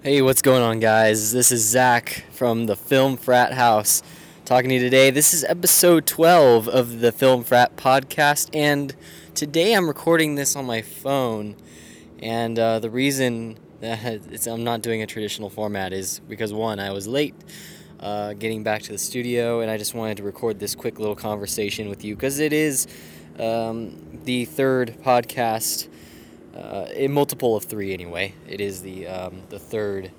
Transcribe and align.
Hey, 0.00 0.22
what's 0.22 0.42
going 0.42 0.62
on, 0.62 0.78
guys? 0.78 1.32
This 1.32 1.50
is 1.50 1.68
Zack 1.68 2.22
from 2.30 2.66
the 2.66 2.76
Film 2.76 3.16
Frat 3.16 3.54
House 3.54 4.00
talking 4.44 4.68
to 4.68 4.76
you 4.76 4.80
today. 4.80 5.10
This 5.10 5.34
is 5.34 5.42
episode 5.42 6.06
12 6.06 6.68
of 6.68 7.00
the 7.00 7.10
Film 7.10 7.42
Frat 7.42 7.76
podcast, 7.76 8.48
and 8.54 8.94
today 9.34 9.72
I'm 9.72 9.88
recording 9.88 10.36
this 10.36 10.54
on 10.54 10.66
my 10.66 10.82
phone. 10.82 11.56
And 12.20 12.60
uh, 12.60 12.78
the 12.78 12.90
reason 12.90 13.58
that 13.80 14.46
I'm 14.46 14.62
not 14.62 14.82
doing 14.82 15.02
a 15.02 15.06
traditional 15.06 15.50
format 15.50 15.92
is 15.92 16.20
because 16.28 16.52
one, 16.52 16.78
I 16.78 16.92
was 16.92 17.08
late 17.08 17.34
uh, 17.98 18.34
getting 18.34 18.62
back 18.62 18.82
to 18.82 18.92
the 18.92 18.98
studio, 18.98 19.62
and 19.62 19.68
I 19.68 19.78
just 19.78 19.94
wanted 19.94 20.18
to 20.18 20.22
record 20.22 20.60
this 20.60 20.76
quick 20.76 21.00
little 21.00 21.16
conversation 21.16 21.88
with 21.88 22.04
you 22.04 22.14
because 22.14 22.38
it 22.38 22.52
is 22.52 22.86
um, 23.40 24.20
the 24.22 24.44
third 24.44 24.94
podcast 25.02 25.88
uh, 26.58 26.86
a 26.90 27.08
multiple 27.08 27.56
of 27.56 27.64
three 27.64 27.92
anyway. 27.92 28.34
It 28.46 28.60
is 28.60 28.82
the 28.82 29.06
um, 29.06 29.42
the 29.48 29.58
third 29.58 30.10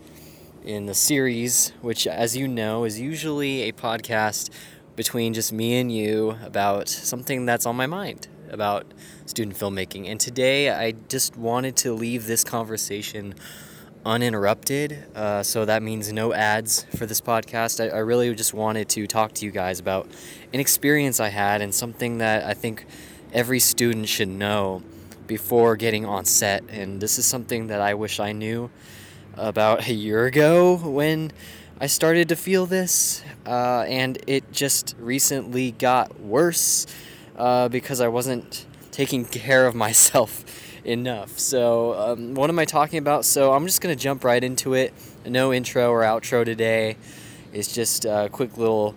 in 0.63 0.85
the 0.85 0.93
series, 0.93 1.71
which, 1.81 2.07
as 2.07 2.35
you 2.35 2.47
know, 2.47 2.83
is 2.83 2.99
usually 2.99 3.63
a 3.63 3.71
podcast 3.71 4.49
between 4.95 5.33
just 5.33 5.53
me 5.53 5.79
and 5.79 5.91
you 5.91 6.37
about 6.43 6.89
something 6.89 7.45
that's 7.45 7.65
on 7.65 7.75
my 7.75 7.87
mind 7.87 8.27
about 8.49 8.85
student 9.25 9.55
filmmaking. 9.57 10.09
And 10.09 10.19
today, 10.19 10.69
I 10.69 10.91
just 11.07 11.37
wanted 11.37 11.75
to 11.77 11.93
leave 11.93 12.25
this 12.25 12.43
conversation 12.43 13.35
uninterrupted. 14.05 15.05
Uh, 15.15 15.43
so 15.43 15.65
that 15.65 15.83
means 15.83 16.11
no 16.11 16.33
ads 16.33 16.85
for 16.95 17.05
this 17.05 17.21
podcast. 17.21 17.83
I, 17.83 17.95
I 17.95 17.99
really 17.99 18.33
just 18.33 18.53
wanted 18.53 18.89
to 18.89 19.07
talk 19.07 19.33
to 19.33 19.45
you 19.45 19.51
guys 19.51 19.79
about 19.79 20.07
an 20.53 20.59
experience 20.59 21.19
I 21.19 21.29
had 21.29 21.61
and 21.61 21.73
something 21.73 22.17
that 22.19 22.45
I 22.45 22.53
think 22.53 22.85
every 23.33 23.59
student 23.59 24.07
should 24.07 24.29
know 24.29 24.81
before 25.29 25.77
getting 25.77 26.05
on 26.05 26.25
set. 26.25 26.63
And 26.69 26.99
this 26.99 27.17
is 27.17 27.25
something 27.25 27.67
that 27.67 27.79
I 27.79 27.93
wish 27.93 28.19
I 28.19 28.33
knew 28.33 28.69
about 29.37 29.87
a 29.87 29.93
year 29.93 30.25
ago 30.25 30.75
when 30.75 31.31
I 31.79 31.87
started 31.87 32.27
to 32.29 32.35
feel 32.35 32.65
this. 32.65 33.23
Uh, 33.45 33.85
and 33.87 34.17
it 34.27 34.51
just 34.51 34.95
recently 34.99 35.71
got 35.71 36.19
worse 36.19 36.85
uh, 37.37 37.69
because 37.69 38.01
I 38.01 38.09
wasn't 38.09 38.65
taking 38.91 39.23
care 39.23 39.65
of 39.65 39.75
myself 39.85 40.43
enough. 40.83 41.37
So, 41.39 41.93
um, 41.93 42.33
what 42.33 42.49
am 42.49 42.57
I 42.57 42.65
talking 42.65 42.99
about? 42.99 43.23
So, 43.23 43.53
I'm 43.53 43.65
just 43.65 43.79
going 43.79 43.95
to 43.95 44.01
jump 44.01 44.23
right 44.23 44.43
into 44.43 44.73
it. 44.73 44.93
No 45.25 45.53
intro 45.53 45.91
or 45.91 46.01
outro 46.01 46.43
today. 46.43 46.97
It's 47.53 47.71
just 47.73 48.05
a 48.05 48.29
quick 48.31 48.57
little 48.57 48.95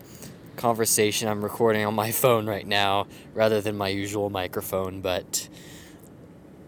conversation 0.56 1.28
I'm 1.28 1.42
recording 1.42 1.84
on 1.84 1.94
my 1.94 2.10
phone 2.22 2.46
right 2.46 2.66
now 2.66 3.06
rather 3.34 3.60
than 3.60 3.76
my 3.76 3.88
usual 3.88 4.30
microphone. 4.30 5.02
But 5.02 5.48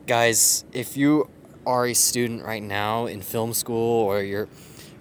guys, 0.06 0.64
if 0.72 0.96
you 0.96 1.30
are 1.66 1.86
a 1.86 1.94
student 1.94 2.44
right 2.44 2.62
now 2.62 3.06
in 3.06 3.22
film 3.22 3.54
school 3.54 4.02
or 4.02 4.22
you're 4.22 4.48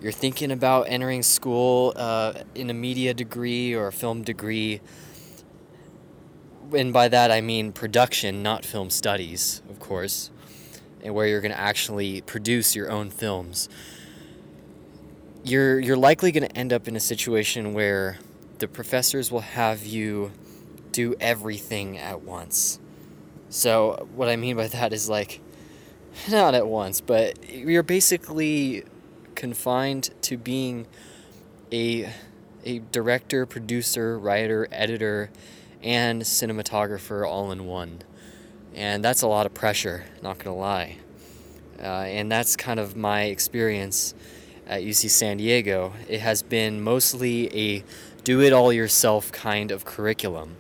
you're 0.01 0.11
thinking 0.11 0.51
about 0.51 0.83
entering 0.89 1.23
school 1.23 1.93
uh, 1.95 2.33
in 2.55 2.69
a 2.69 2.73
media 2.73 3.13
degree 3.13 3.73
or 3.73 3.87
a 3.87 3.91
film 3.91 4.21
degree, 4.21 4.81
and 6.75 6.91
by 6.91 7.07
that 7.07 7.31
I 7.31 7.41
mean 7.41 7.71
production, 7.71 8.43
not 8.43 8.65
film 8.65 8.89
studies, 8.89 9.61
of 9.69 9.79
course, 9.79 10.29
and 11.01 11.13
where 11.13 11.27
you're 11.27 11.41
going 11.41 11.53
to 11.53 11.59
actually 11.59 12.21
produce 12.21 12.75
your 12.75 12.91
own 12.91 13.09
films. 13.09 13.69
You're 15.43 15.79
you're 15.79 15.97
likely 15.97 16.31
going 16.31 16.47
to 16.47 16.57
end 16.57 16.73
up 16.73 16.87
in 16.87 16.95
a 16.95 17.01
situation 17.01 17.73
where 17.73 18.19
the 18.59 18.67
professors 18.67 19.31
will 19.31 19.41
have 19.41 19.85
you 19.85 20.31
do 20.91 21.15
everything 21.19 21.97
at 21.97 22.21
once 22.21 22.79
so, 23.53 24.07
what 24.15 24.29
I 24.29 24.35
mean 24.35 24.55
by 24.55 24.67
that 24.67 24.93
is 24.93 25.07
like, 25.07 25.39
not 26.27 26.55
at 26.55 26.65
once, 26.65 27.01
but 27.01 27.47
you're 27.47 27.83
basically 27.83 28.83
confined 29.35 30.09
to 30.23 30.37
being 30.37 30.87
a, 31.71 32.11
a 32.65 32.79
director, 32.79 33.45
producer, 33.45 34.17
writer, 34.17 34.67
editor, 34.71 35.29
and 35.83 36.23
cinematographer 36.23 37.30
all 37.30 37.52
in 37.52 37.67
one. 37.67 37.99
And 38.73 39.05
that's 39.05 39.21
a 39.21 39.27
lot 39.27 39.45
of 39.45 39.53
pressure, 39.53 40.05
not 40.23 40.39
gonna 40.39 40.58
lie. 40.58 40.97
Uh, 41.80 42.05
and 42.08 42.31
that's 42.31 42.55
kind 42.55 42.80
of 42.80 42.95
my 42.95 43.25
experience 43.25 44.15
at 44.65 44.81
UC 44.81 45.11
San 45.11 45.37
Diego. 45.37 45.93
It 46.09 46.21
has 46.21 46.42
been 46.42 46.81
mostly 46.81 47.55
a 47.55 47.83
do 48.23 48.42
it 48.42 48.52
all 48.52 48.73
yourself 48.73 49.31
kind 49.31 49.69
of 49.69 49.86
curriculum 49.86 50.55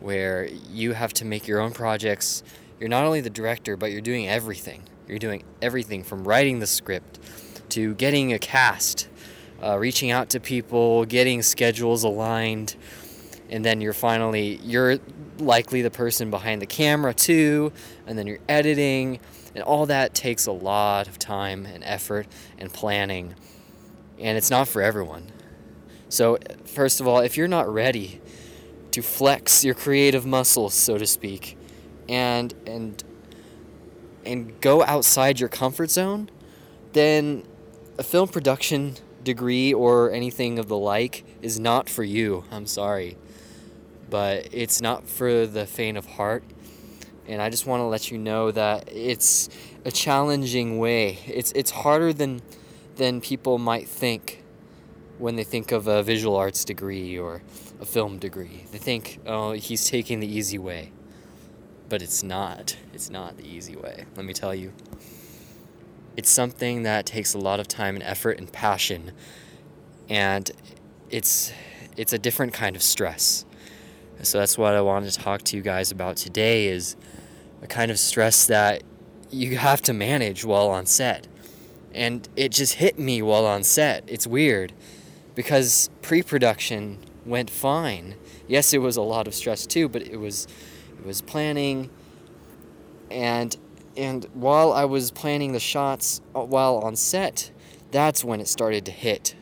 where 0.00 0.46
you 0.46 0.92
have 0.92 1.12
to 1.14 1.24
make 1.24 1.46
your 1.46 1.60
own 1.60 1.72
projects. 1.72 2.42
You're 2.78 2.88
not 2.88 3.04
only 3.04 3.20
the 3.20 3.30
director, 3.30 3.76
but 3.76 3.90
you're 3.90 4.00
doing 4.00 4.28
everything. 4.28 4.82
You're 5.06 5.18
doing 5.18 5.42
everything 5.62 6.04
from 6.04 6.24
writing 6.24 6.58
the 6.60 6.66
script 6.66 7.18
to 7.70 7.94
getting 7.94 8.32
a 8.32 8.38
cast, 8.38 9.08
uh, 9.62 9.78
reaching 9.78 10.10
out 10.10 10.30
to 10.30 10.40
people, 10.40 11.04
getting 11.04 11.42
schedules 11.42 12.04
aligned, 12.04 12.76
and 13.50 13.64
then 13.64 13.80
you're 13.80 13.92
finally 13.92 14.60
you're 14.62 14.98
likely 15.38 15.82
the 15.82 15.90
person 15.90 16.30
behind 16.30 16.60
the 16.60 16.66
camera 16.66 17.14
too, 17.14 17.72
and 18.06 18.18
then 18.18 18.26
you're 18.26 18.40
editing, 18.48 19.18
and 19.54 19.64
all 19.64 19.86
that 19.86 20.14
takes 20.14 20.46
a 20.46 20.52
lot 20.52 21.08
of 21.08 21.18
time 21.18 21.66
and 21.66 21.82
effort 21.84 22.26
and 22.58 22.72
planning, 22.72 23.34
and 24.18 24.36
it's 24.36 24.50
not 24.50 24.68
for 24.68 24.82
everyone. 24.82 25.26
So, 26.10 26.38
first 26.64 27.00
of 27.00 27.08
all, 27.08 27.20
if 27.20 27.36
you're 27.36 27.48
not 27.48 27.72
ready 27.72 28.20
to 28.92 29.02
flex 29.02 29.64
your 29.64 29.74
creative 29.74 30.24
muscles, 30.26 30.74
so 30.74 30.98
to 30.98 31.06
speak, 31.06 31.56
and 32.08 32.54
and 32.66 33.02
and 34.24 34.60
go 34.60 34.84
outside 34.84 35.40
your 35.40 35.48
comfort 35.48 35.90
zone, 35.90 36.30
then 36.92 37.44
a 37.98 38.02
film 38.02 38.28
production 38.28 38.94
degree 39.24 39.72
or 39.72 40.10
anything 40.10 40.58
of 40.58 40.68
the 40.68 40.76
like 40.76 41.24
is 41.42 41.58
not 41.58 41.88
for 41.88 42.04
you. 42.04 42.44
I'm 42.50 42.66
sorry. 42.66 43.16
But 44.10 44.48
it's 44.52 44.80
not 44.80 45.06
for 45.06 45.46
the 45.46 45.66
faint 45.66 45.98
of 45.98 46.06
heart. 46.06 46.44
And 47.26 47.42
I 47.42 47.50
just 47.50 47.66
want 47.66 47.80
to 47.80 47.84
let 47.84 48.10
you 48.10 48.16
know 48.16 48.50
that 48.52 48.88
it's 48.90 49.50
a 49.84 49.90
challenging 49.90 50.78
way. 50.78 51.18
It's 51.26 51.52
it's 51.52 51.70
harder 51.70 52.12
than 52.12 52.40
than 52.96 53.20
people 53.20 53.58
might 53.58 53.86
think 53.86 54.42
when 55.18 55.36
they 55.36 55.44
think 55.44 55.72
of 55.72 55.86
a 55.88 56.02
visual 56.02 56.36
arts 56.36 56.64
degree 56.64 57.18
or 57.18 57.42
a 57.80 57.84
film 57.84 58.18
degree. 58.18 58.64
They 58.72 58.78
think, 58.78 59.20
oh, 59.26 59.52
he's 59.52 59.88
taking 59.88 60.20
the 60.20 60.26
easy 60.26 60.58
way. 60.58 60.92
But 61.88 62.02
it's 62.02 62.22
not. 62.22 62.76
It's 62.92 63.10
not 63.10 63.36
the 63.36 63.46
easy 63.46 63.76
way, 63.76 64.04
let 64.16 64.24
me 64.26 64.34
tell 64.34 64.54
you. 64.54 64.72
It's 66.16 66.30
something 66.30 66.82
that 66.82 67.06
takes 67.06 67.32
a 67.34 67.38
lot 67.38 67.60
of 67.60 67.68
time 67.68 67.94
and 67.94 68.02
effort 68.02 68.38
and 68.38 68.52
passion. 68.52 69.12
And 70.08 70.50
it's 71.10 71.52
it's 71.96 72.12
a 72.12 72.18
different 72.18 72.52
kind 72.52 72.76
of 72.76 72.82
stress. 72.82 73.44
So 74.22 74.38
that's 74.38 74.58
what 74.58 74.74
I 74.74 74.80
wanted 74.80 75.12
to 75.12 75.18
talk 75.18 75.42
to 75.42 75.56
you 75.56 75.62
guys 75.62 75.90
about 75.90 76.16
today 76.16 76.66
is 76.66 76.96
a 77.62 77.66
kind 77.66 77.90
of 77.90 77.98
stress 77.98 78.46
that 78.46 78.82
you 79.30 79.56
have 79.56 79.80
to 79.82 79.92
manage 79.92 80.44
while 80.44 80.68
on 80.68 80.86
set. 80.86 81.28
And 81.94 82.28
it 82.36 82.50
just 82.50 82.74
hit 82.74 82.98
me 82.98 83.22
while 83.22 83.46
on 83.46 83.62
set. 83.62 84.04
It's 84.06 84.26
weird 84.26 84.72
because 85.34 85.88
pre-production 86.02 86.98
went 87.28 87.50
fine. 87.50 88.14
Yes, 88.46 88.72
it 88.72 88.78
was 88.78 88.96
a 88.96 89.02
lot 89.02 89.26
of 89.26 89.34
stress 89.34 89.66
too, 89.66 89.88
but 89.88 90.02
it 90.02 90.16
was 90.16 90.46
it 90.98 91.06
was 91.06 91.20
planning 91.20 91.90
and 93.10 93.56
and 93.96 94.26
while 94.32 94.72
I 94.72 94.84
was 94.84 95.10
planning 95.10 95.52
the 95.52 95.60
shots 95.60 96.20
uh, 96.34 96.40
while 96.44 96.78
on 96.78 96.94
set, 96.94 97.50
that's 97.90 98.22
when 98.24 98.40
it 98.40 98.48
started 98.48 98.84
to 98.86 98.92
hit. 98.92 99.34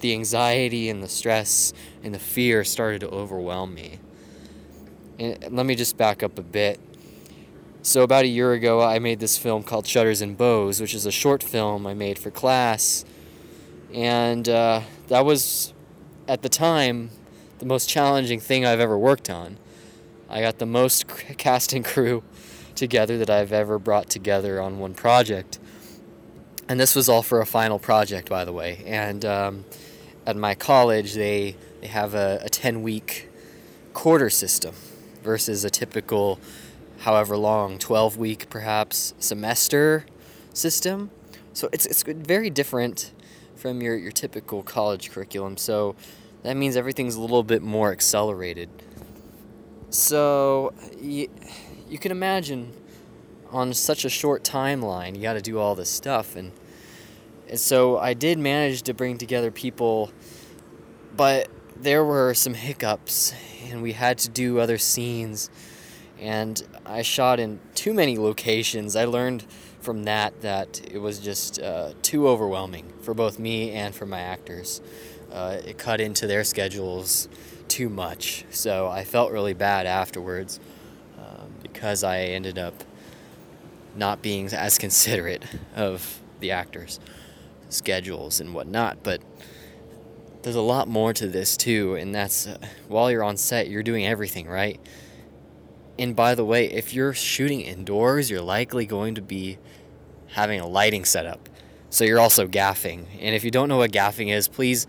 The 0.00 0.12
anxiety 0.12 0.88
and 0.88 1.02
the 1.02 1.08
stress 1.08 1.72
and 2.02 2.14
the 2.14 2.18
fear 2.18 2.62
started 2.62 3.00
to 3.00 3.08
overwhelm 3.08 3.74
me. 3.74 3.98
And 5.18 5.56
let 5.56 5.66
me 5.66 5.74
just 5.74 5.96
back 5.96 6.22
up 6.22 6.38
a 6.38 6.42
bit. 6.42 6.78
So, 7.82 8.02
about 8.02 8.24
a 8.24 8.28
year 8.28 8.52
ago, 8.54 8.80
I 8.80 8.98
made 8.98 9.20
this 9.20 9.36
film 9.36 9.62
called 9.62 9.86
Shutters 9.86 10.22
and 10.22 10.38
Bows, 10.38 10.80
which 10.80 10.94
is 10.94 11.04
a 11.04 11.12
short 11.12 11.42
film 11.42 11.86
I 11.86 11.92
made 11.92 12.18
for 12.18 12.30
class. 12.30 13.04
And 13.92 14.48
uh, 14.48 14.80
that 15.08 15.26
was, 15.26 15.73
at 16.28 16.42
the 16.42 16.48
time, 16.48 17.10
the 17.58 17.66
most 17.66 17.88
challenging 17.88 18.40
thing 18.40 18.64
I've 18.64 18.80
ever 18.80 18.98
worked 18.98 19.30
on. 19.30 19.58
I 20.28 20.40
got 20.40 20.58
the 20.58 20.66
most 20.66 21.06
casting 21.38 21.82
crew 21.82 22.22
together 22.74 23.18
that 23.18 23.30
I've 23.30 23.52
ever 23.52 23.78
brought 23.78 24.10
together 24.10 24.60
on 24.60 24.78
one 24.78 24.94
project. 24.94 25.58
And 26.68 26.80
this 26.80 26.94
was 26.94 27.08
all 27.08 27.22
for 27.22 27.40
a 27.40 27.46
final 27.46 27.78
project, 27.78 28.28
by 28.28 28.44
the 28.44 28.52
way. 28.52 28.82
And 28.86 29.24
um, 29.24 29.64
at 30.26 30.36
my 30.36 30.54
college, 30.54 31.14
they, 31.14 31.56
they 31.80 31.86
have 31.88 32.14
a, 32.14 32.40
a 32.42 32.48
10 32.48 32.82
week 32.82 33.28
quarter 33.92 34.30
system 34.30 34.74
versus 35.22 35.64
a 35.64 35.70
typical, 35.70 36.40
however 37.00 37.36
long, 37.36 37.78
12 37.78 38.16
week 38.16 38.48
perhaps 38.50 39.14
semester 39.18 40.06
system. 40.52 41.10
So 41.52 41.68
it's, 41.72 41.86
it's 41.86 42.02
very 42.02 42.50
different 42.50 43.12
from 43.64 43.80
your, 43.80 43.96
your 43.96 44.12
typical 44.12 44.62
college 44.62 45.10
curriculum. 45.10 45.56
So 45.56 45.96
that 46.42 46.54
means 46.54 46.76
everything's 46.76 47.14
a 47.14 47.20
little 47.22 47.42
bit 47.42 47.62
more 47.62 47.92
accelerated. 47.92 48.68
So 49.88 50.74
you, 51.00 51.30
you 51.88 51.96
can 51.96 52.12
imagine 52.12 52.74
on 53.50 53.72
such 53.72 54.04
a 54.04 54.10
short 54.10 54.44
timeline, 54.44 55.16
you 55.16 55.22
got 55.22 55.32
to 55.32 55.40
do 55.40 55.58
all 55.58 55.74
this 55.74 55.88
stuff. 55.88 56.36
And 56.36 56.52
And 57.48 57.58
so 57.58 57.96
I 57.96 58.12
did 58.12 58.38
manage 58.38 58.82
to 58.82 58.92
bring 58.92 59.16
together 59.16 59.50
people, 59.50 60.12
but 61.16 61.48
there 61.74 62.04
were 62.04 62.34
some 62.34 62.52
hiccups, 62.52 63.32
and 63.70 63.80
we 63.80 63.92
had 63.92 64.18
to 64.18 64.28
do 64.28 64.58
other 64.58 64.76
scenes. 64.76 65.48
And 66.20 66.62
I 66.84 67.00
shot 67.00 67.40
in 67.40 67.60
too 67.74 67.94
many 67.94 68.18
locations. 68.18 68.94
I 68.94 69.06
learned 69.06 69.46
from 69.84 70.04
that 70.04 70.40
that 70.40 70.80
it 70.90 70.98
was 70.98 71.18
just 71.18 71.60
uh, 71.60 71.92
too 72.02 72.26
overwhelming 72.26 72.90
for 73.02 73.12
both 73.12 73.38
me 73.38 73.70
and 73.70 73.94
for 73.94 74.06
my 74.06 74.20
actors. 74.20 74.80
Uh, 75.30 75.58
it 75.64 75.78
cut 75.78 76.00
into 76.00 76.26
their 76.26 76.42
schedules 76.42 77.28
too 77.68 77.88
much, 77.88 78.44
so 78.50 78.88
I 78.88 79.04
felt 79.04 79.30
really 79.30 79.52
bad 79.52 79.86
afterwards 79.86 80.58
um, 81.18 81.52
because 81.62 82.02
I 82.02 82.20
ended 82.20 82.58
up 82.58 82.74
not 83.94 84.22
being 84.22 84.46
as 84.46 84.78
considerate 84.86 85.44
of 85.76 86.20
the 86.40 86.50
actors' 86.50 86.98
schedules 87.68 88.40
and 88.40 88.54
whatnot. 88.54 89.02
But 89.02 89.20
there's 90.42 90.56
a 90.56 90.62
lot 90.62 90.88
more 90.88 91.12
to 91.12 91.26
this 91.26 91.56
too, 91.56 91.94
and 91.94 92.14
that's 92.14 92.46
uh, 92.46 92.58
while 92.88 93.10
you're 93.10 93.24
on 93.24 93.36
set, 93.36 93.68
you're 93.68 93.82
doing 93.82 94.06
everything 94.06 94.46
right. 94.48 94.80
And 95.98 96.16
by 96.16 96.34
the 96.34 96.44
way, 96.44 96.70
if 96.70 96.92
you're 96.92 97.14
shooting 97.14 97.60
indoors, 97.60 98.30
you're 98.30 98.40
likely 98.40 98.84
going 98.84 99.14
to 99.14 99.22
be 99.22 99.58
having 100.34 100.60
a 100.60 100.66
lighting 100.66 101.04
setup. 101.04 101.48
So 101.90 102.04
you're 102.04 102.18
also 102.18 102.46
gaffing. 102.48 103.06
And 103.20 103.34
if 103.34 103.44
you 103.44 103.50
don't 103.50 103.68
know 103.68 103.78
what 103.78 103.92
gaffing 103.92 104.34
is, 104.34 104.48
please 104.48 104.86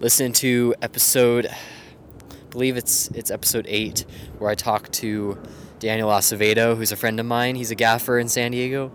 listen 0.00 0.32
to 0.32 0.74
episode 0.82 1.46
I 1.46 2.48
believe 2.50 2.78
it's 2.78 3.08
it's 3.08 3.30
episode 3.30 3.66
8 3.68 4.06
where 4.38 4.50
I 4.50 4.54
talk 4.54 4.90
to 4.92 5.38
Daniel 5.78 6.08
Acevedo, 6.08 6.76
who's 6.76 6.92
a 6.92 6.96
friend 6.96 7.20
of 7.20 7.26
mine. 7.26 7.56
He's 7.56 7.70
a 7.70 7.74
gaffer 7.74 8.18
in 8.18 8.28
San 8.28 8.52
Diego, 8.52 8.92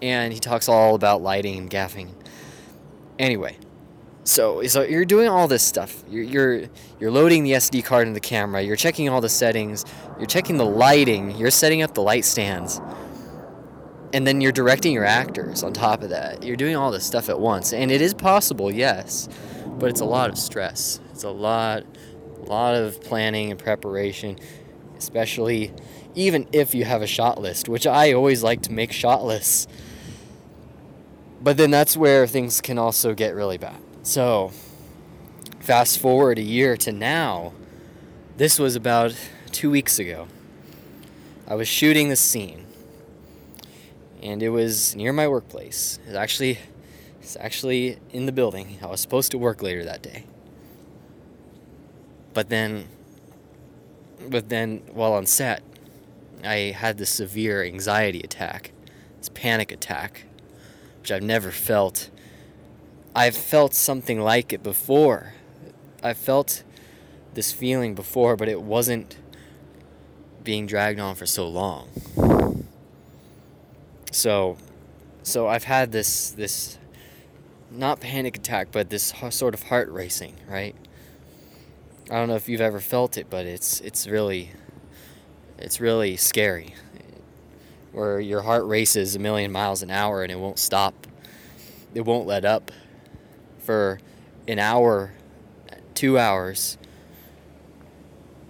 and 0.00 0.32
he 0.32 0.38
talks 0.38 0.68
all 0.68 0.94
about 0.94 1.20
lighting 1.20 1.58
and 1.58 1.68
gaffing. 1.68 2.10
Anyway, 3.18 3.58
so 4.22 4.62
so 4.68 4.82
you're 4.82 5.04
doing 5.04 5.28
all 5.28 5.48
this 5.48 5.64
stuff. 5.64 6.04
You're 6.08 6.22
you're 6.22 6.62
you're 7.00 7.10
loading 7.10 7.42
the 7.42 7.52
SD 7.52 7.84
card 7.84 8.06
in 8.06 8.12
the 8.12 8.20
camera. 8.20 8.62
You're 8.62 8.76
checking 8.76 9.08
all 9.08 9.20
the 9.20 9.28
settings. 9.28 9.84
You're 10.18 10.26
checking 10.26 10.56
the 10.56 10.66
lighting. 10.66 11.36
You're 11.36 11.50
setting 11.50 11.82
up 11.82 11.94
the 11.94 12.02
light 12.02 12.24
stands. 12.24 12.80
And 14.14 14.26
then 14.26 14.40
you're 14.40 14.52
directing 14.52 14.92
your 14.92 15.04
actors 15.04 15.62
on 15.62 15.74
top 15.74 16.02
of 16.02 16.10
that. 16.10 16.42
You're 16.42 16.56
doing 16.56 16.76
all 16.76 16.90
this 16.90 17.04
stuff 17.04 17.28
at 17.28 17.38
once. 17.38 17.74
And 17.74 17.90
it 17.90 18.00
is 18.00 18.14
possible, 18.14 18.70
yes, 18.70 19.28
but 19.66 19.90
it's 19.90 20.00
a 20.00 20.06
lot 20.06 20.30
of 20.30 20.38
stress. 20.38 21.00
It's 21.12 21.24
a 21.24 21.30
lot 21.30 21.84
a 22.44 22.50
lot 22.50 22.74
of 22.74 23.00
planning 23.00 23.50
and 23.50 23.58
preparation, 23.58 24.38
especially 24.96 25.72
even 26.14 26.46
if 26.52 26.74
you 26.74 26.84
have 26.84 27.02
a 27.02 27.06
shot 27.06 27.40
list, 27.40 27.68
which 27.68 27.86
I 27.86 28.12
always 28.12 28.42
like 28.42 28.62
to 28.62 28.72
make 28.72 28.92
shot 28.92 29.24
lists. 29.24 29.66
But 31.42 31.56
then 31.56 31.70
that's 31.70 31.96
where 31.96 32.26
things 32.26 32.60
can 32.60 32.78
also 32.78 33.14
get 33.14 33.34
really 33.34 33.58
bad. 33.58 33.76
So, 34.02 34.52
fast 35.60 35.98
forward 35.98 36.38
a 36.38 36.42
year 36.42 36.76
to 36.78 36.92
now, 36.92 37.52
this 38.36 38.58
was 38.58 38.76
about 38.76 39.14
two 39.52 39.70
weeks 39.70 39.98
ago. 39.98 40.28
I 41.46 41.54
was 41.54 41.68
shooting 41.68 42.08
the 42.08 42.16
scene, 42.16 42.63
and 44.24 44.42
it 44.42 44.48
was 44.48 44.96
near 44.96 45.12
my 45.12 45.28
workplace. 45.28 45.98
It's 46.06 46.16
actually, 46.16 46.58
it's 47.20 47.36
actually 47.38 47.98
in 48.10 48.24
the 48.24 48.32
building. 48.32 48.78
I 48.82 48.86
was 48.86 49.00
supposed 49.00 49.30
to 49.32 49.38
work 49.38 49.62
later 49.62 49.84
that 49.84 50.02
day. 50.02 50.24
But 52.32 52.48
then, 52.48 52.88
but 54.28 54.48
then 54.48 54.82
while 54.92 55.12
on 55.12 55.26
set, 55.26 55.62
I 56.42 56.74
had 56.76 56.96
this 56.96 57.10
severe 57.10 57.62
anxiety 57.62 58.20
attack, 58.20 58.72
this 59.18 59.28
panic 59.28 59.70
attack, 59.70 60.24
which 61.00 61.12
I've 61.12 61.22
never 61.22 61.50
felt. 61.50 62.10
I've 63.14 63.36
felt 63.36 63.74
something 63.74 64.20
like 64.20 64.52
it 64.52 64.62
before. 64.62 65.34
I 66.02 66.14
felt 66.14 66.64
this 67.34 67.52
feeling 67.52 67.94
before, 67.94 68.36
but 68.36 68.48
it 68.48 68.62
wasn't 68.62 69.18
being 70.42 70.66
dragged 70.66 70.98
on 70.98 71.14
for 71.14 71.26
so 71.26 71.46
long. 71.46 71.88
So, 74.14 74.56
so 75.24 75.48
I've 75.48 75.64
had 75.64 75.90
this 75.90 76.30
this 76.30 76.78
not 77.68 77.98
panic 77.98 78.36
attack, 78.36 78.68
but 78.70 78.88
this 78.88 79.12
sort 79.30 79.54
of 79.54 79.64
heart 79.64 79.90
racing, 79.90 80.36
right? 80.48 80.76
I 82.08 82.14
don't 82.14 82.28
know 82.28 82.36
if 82.36 82.48
you've 82.48 82.60
ever 82.60 82.78
felt 82.78 83.18
it, 83.18 83.28
but 83.28 83.44
it's 83.44 83.80
it's 83.80 84.06
really 84.06 84.52
it's 85.58 85.80
really 85.80 86.16
scary. 86.16 86.74
Where 87.90 88.20
your 88.20 88.42
heart 88.42 88.64
races 88.66 89.16
a 89.16 89.18
million 89.18 89.50
miles 89.50 89.82
an 89.82 89.90
hour 89.90 90.22
and 90.22 90.30
it 90.30 90.38
won't 90.38 90.60
stop. 90.60 91.08
It 91.92 92.02
won't 92.02 92.26
let 92.26 92.44
up 92.44 92.70
for 93.58 93.98
an 94.46 94.60
hour, 94.60 95.12
2 95.94 96.18
hours. 96.18 96.78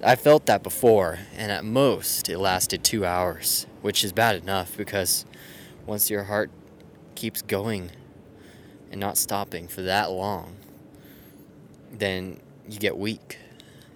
I 0.02 0.14
felt 0.14 0.44
that 0.44 0.62
before, 0.62 1.20
and 1.34 1.50
at 1.50 1.64
most 1.64 2.28
it 2.28 2.38
lasted 2.38 2.84
2 2.84 3.06
hours, 3.06 3.66
which 3.80 4.04
is 4.04 4.12
bad 4.12 4.36
enough 4.36 4.76
because 4.76 5.24
once 5.86 6.10
your 6.10 6.24
heart 6.24 6.50
keeps 7.14 7.42
going 7.42 7.90
and 8.90 9.00
not 9.00 9.16
stopping 9.16 9.68
for 9.68 9.82
that 9.82 10.10
long, 10.10 10.56
then 11.92 12.40
you 12.68 12.78
get 12.78 12.96
weak. 12.96 13.38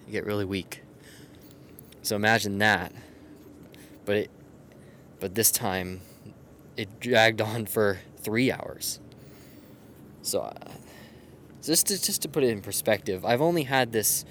You 0.05 0.13
get 0.13 0.25
really 0.25 0.45
weak. 0.45 0.83
So 2.01 2.15
imagine 2.15 2.57
that. 2.59 2.93
But 4.05 4.15
it 4.15 4.31
but 5.19 5.35
this 5.35 5.51
time 5.51 6.01
it 6.77 6.99
dragged 6.99 7.41
on 7.41 7.65
for 7.65 7.99
3 8.21 8.51
hours. 8.53 8.99
So 10.21 10.41
uh, 10.41 10.53
just 11.61 11.87
to, 11.87 12.01
just 12.01 12.21
to 12.21 12.29
put 12.29 12.43
it 12.43 12.49
in 12.49 12.61
perspective, 12.61 13.25
I've 13.25 13.41
only 13.41 13.63
had 13.63 13.91
this 13.91 14.23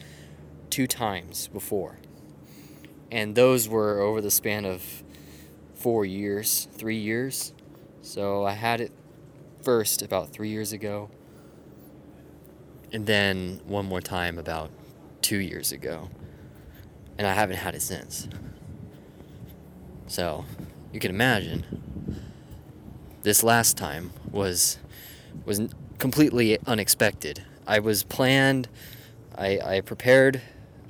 two 0.70 0.86
times 0.86 1.48
before. 1.48 1.98
And 3.10 3.34
those 3.34 3.68
were 3.68 4.00
over 4.00 4.20
the 4.20 4.30
span 4.30 4.64
of 4.64 5.02
4 5.78 6.04
years, 6.04 6.68
3 6.72 6.96
years. 6.96 7.52
So 8.02 8.44
I 8.44 8.52
had 8.52 8.80
it 8.80 8.92
first 9.62 10.02
about 10.02 10.30
3 10.30 10.48
years 10.48 10.72
ago. 10.72 11.10
And 12.92 13.06
then 13.06 13.60
one 13.66 13.86
more 13.86 14.00
time 14.00 14.38
about 14.38 14.70
2 15.22 15.38
years 15.38 15.72
ago 15.72 16.08
and 17.18 17.26
I 17.26 17.34
haven't 17.34 17.56
had 17.56 17.74
it 17.74 17.82
since. 17.82 18.28
So, 20.06 20.44
you 20.92 21.00
can 21.00 21.10
imagine 21.10 21.64
this 23.22 23.42
last 23.42 23.76
time 23.76 24.12
was 24.30 24.78
was 25.44 25.60
completely 25.98 26.58
unexpected. 26.66 27.42
I 27.66 27.80
was 27.80 28.04
planned, 28.04 28.68
I 29.36 29.58
I 29.62 29.80
prepared 29.80 30.40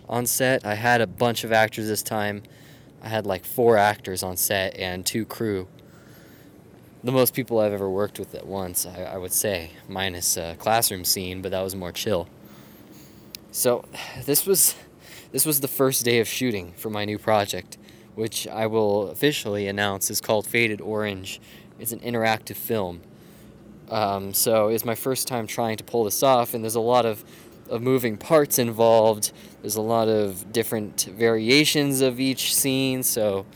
on 0.08 0.26
set. 0.26 0.64
I 0.64 0.74
had 0.74 1.00
a 1.00 1.06
bunch 1.06 1.42
of 1.42 1.52
actors 1.52 1.88
this 1.88 2.02
time. 2.02 2.42
I 3.02 3.08
had 3.08 3.26
like 3.26 3.44
four 3.44 3.76
actors 3.76 4.22
on 4.22 4.36
set 4.36 4.76
and 4.76 5.04
two 5.04 5.24
crew. 5.24 5.68
The 7.04 7.12
most 7.12 7.32
people 7.32 7.60
I've 7.60 7.72
ever 7.72 7.88
worked 7.88 8.18
with 8.18 8.34
at 8.34 8.46
once, 8.46 8.84
I, 8.84 9.02
I 9.04 9.16
would 9.16 9.32
say, 9.32 9.70
minus 9.88 10.36
a 10.36 10.56
classroom 10.58 11.04
scene, 11.04 11.42
but 11.42 11.52
that 11.52 11.62
was 11.62 11.76
more 11.76 11.92
chill. 11.92 12.28
So, 13.52 13.84
this 14.24 14.46
was 14.46 14.74
this 15.30 15.44
was 15.44 15.60
the 15.60 15.68
first 15.68 16.04
day 16.04 16.20
of 16.20 16.28
shooting 16.28 16.72
for 16.72 16.88
my 16.88 17.04
new 17.04 17.18
project, 17.18 17.76
which 18.14 18.48
I 18.48 18.66
will 18.66 19.08
officially 19.08 19.68
announce 19.68 20.10
is 20.10 20.20
called 20.20 20.46
Faded 20.46 20.80
Orange. 20.80 21.40
It's 21.78 21.92
an 21.92 22.00
interactive 22.00 22.56
film. 22.56 23.02
Um, 23.90 24.34
so 24.34 24.68
it's 24.68 24.84
my 24.84 24.94
first 24.94 25.28
time 25.28 25.46
trying 25.46 25.76
to 25.76 25.84
pull 25.84 26.04
this 26.04 26.22
off, 26.22 26.54
and 26.54 26.64
there's 26.64 26.74
a 26.74 26.80
lot 26.80 27.06
of, 27.06 27.24
of 27.68 27.82
moving 27.82 28.16
parts 28.16 28.58
involved. 28.58 29.32
There's 29.60 29.76
a 29.76 29.82
lot 29.82 30.08
of 30.08 30.52
different 30.52 31.08
variations 31.12 32.00
of 32.00 32.20
each 32.20 32.54
scene. 32.54 33.02
So, 33.02 33.46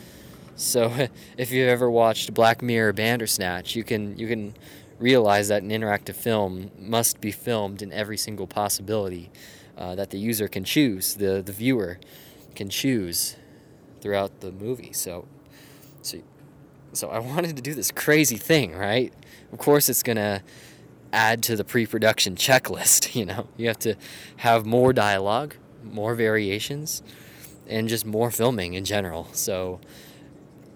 so 0.57 1.09
if 1.37 1.51
you've 1.51 1.69
ever 1.69 1.91
watched 1.91 2.35
Black 2.35 2.63
Mirror 2.63 2.95
Bandersnatch, 2.95 3.75
you 3.77 3.85
can 3.85 4.19
you 4.19 4.29
can 4.29 4.55
realize 4.99 5.49
that 5.49 5.63
an 5.63 5.71
interactive 5.71 6.15
film 6.15 6.71
must 6.79 7.21
be 7.21 7.33
filmed 7.33 7.83
in 7.83 7.93
every 7.93 8.17
single 8.17 8.47
possibility 8.47 9.31
uh, 9.77 9.95
that 9.97 10.11
the 10.11 10.19
user 10.19 10.49
can 10.49 10.65
choose, 10.65 11.15
the, 11.15 11.43
the 11.43 11.53
viewer 11.53 11.99
can 12.55 12.69
choose 12.69 13.37
throughout 14.01 14.41
the 14.41 14.53
movie. 14.53 14.93
So, 14.93 15.27
so, 16.03 16.19
so 16.93 17.09
I 17.09 17.19
wanted 17.19 17.57
to 17.57 17.63
do 17.63 17.75
this 17.75 17.91
crazy 17.91 18.37
thing, 18.37 18.75
right? 18.77 19.13
Of 19.53 19.59
course, 19.59 19.89
it's 19.89 20.03
gonna 20.03 20.43
add 21.13 21.43
to 21.45 21.57
the 21.57 21.65
pre-production 21.65 22.37
checklist. 22.37 23.15
You 23.23 23.27
know, 23.27 23.49
you 23.57 23.69
have 23.69 23.79
to 23.81 23.95
have 24.39 24.65
more 24.65 24.93
dialogue, 24.93 25.55
more 25.85 26.15
variations, 26.15 27.03
and 27.69 27.89
just 27.89 28.07
more 28.07 28.31
filming 28.31 28.75
in 28.75 28.85
general. 28.85 29.29
So, 29.33 29.81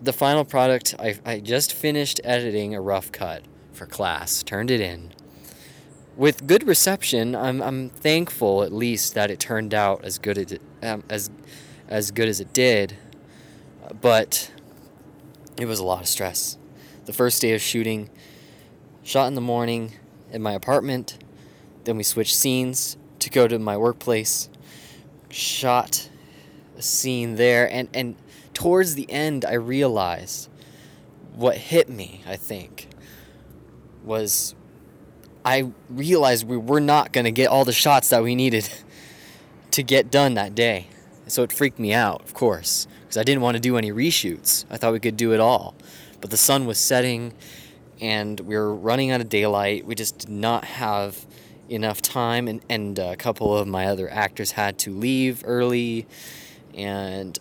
the 0.01 0.13
final 0.13 0.45
product, 0.45 0.95
I, 0.99 1.19
I 1.25 1.41
just 1.41 1.73
finished 1.73 2.21
editing 2.23 2.75
a 2.75 2.81
rough 2.81 3.11
cut 3.11 3.43
for 3.73 3.87
class, 3.87 4.43
turned 4.43 4.71
it 4.71 4.81
in 4.81 5.13
with 6.17 6.47
good 6.47 6.67
reception, 6.67 7.37
I'm, 7.37 7.63
I'm 7.63 7.91
thankful 7.91 8.63
at 8.63 8.73
least 8.73 9.15
that 9.15 9.31
it 9.31 9.39
turned 9.39 9.75
out 9.75 10.05
as 10.05 10.19
good 10.19 10.39
as 10.39 10.59
um, 10.83 11.05
as 11.09 11.31
as 11.89 12.11
good 12.11 12.29
as 12.29 12.41
it 12.41 12.53
did. 12.53 12.97
But 14.01 14.51
it 15.59 15.67
was 15.67 15.79
a 15.79 15.85
lot 15.85 16.01
of 16.01 16.09
stress. 16.09 16.59
The 17.05 17.13
first 17.13 17.41
day 17.41 17.55
of 17.55 17.61
shooting, 17.61 18.11
shot 19.05 19.29
in 19.29 19.35
the 19.35 19.41
morning, 19.41 19.93
in 20.31 20.43
my 20.43 20.53
apartment. 20.53 21.19
Then 21.85 21.97
we 21.97 22.03
switched 22.03 22.35
scenes 22.35 22.97
to 23.21 23.31
go 23.31 23.49
to 23.49 23.59
my 23.59 23.77
workplace. 23.77 24.49
Shot 25.31 26.09
a 26.77 26.83
scene 26.83 27.37
there, 27.37 27.71
and 27.71 27.89
and 27.95 28.17
towards 28.55 28.95
the 28.95 29.11
end, 29.11 29.45
I 29.45 29.55
realized 29.55 30.49
what 31.35 31.57
hit 31.57 31.89
me. 31.89 32.23
I 32.27 32.37
think 32.37 32.89
was 34.05 34.55
I 35.45 35.71
realized 35.89 36.47
we 36.47 36.57
were 36.57 36.81
not 36.81 37.13
going 37.13 37.25
to 37.25 37.31
get 37.31 37.49
all 37.49 37.65
the 37.65 37.73
shots 37.73 38.09
that 38.09 38.23
we 38.23 38.35
needed 38.35 38.69
to 39.71 39.83
get 39.83 40.11
done 40.11 40.35
that 40.35 40.55
day. 40.55 40.89
So 41.29 41.43
it 41.43 41.53
freaked 41.53 41.79
me 41.79 41.93
out, 41.93 42.23
of 42.23 42.35
course, 42.35 42.87
because 43.01 43.17
I 43.17 43.25
didn't 43.25 43.43
want 43.43 43.57
to 43.57 43.61
do 43.61 43.77
any 43.77 43.91
reshoots. 43.91 44.65
I 44.71 44.77
thought 44.77 44.93
we 44.93 45.01
could 45.01 45.17
do 45.17 45.33
it 45.33 45.41
all. 45.41 45.75
But 46.21 46.31
the 46.31 46.37
sun 46.37 46.67
was 46.67 46.79
setting 46.79 47.33
and 48.01 48.39
we 48.41 48.57
were 48.57 48.75
running 48.75 49.11
out 49.11 49.21
of 49.21 49.29
daylight. 49.29 49.87
We 49.87 49.95
just 49.95 50.19
did 50.19 50.31
not 50.31 50.65
have 50.65 51.27
enough 51.69 52.01
time, 52.03 52.49
and, 52.49 52.61
and 52.69 52.99
a 52.99 53.17
couple 53.17 53.57
of 53.57 53.67
my 53.67 53.87
other 53.87 54.11
actors 54.11 54.53
had 54.53 54.79
to 54.79 54.91
leave 54.91 55.43
early, 55.45 56.07
and 56.75 57.39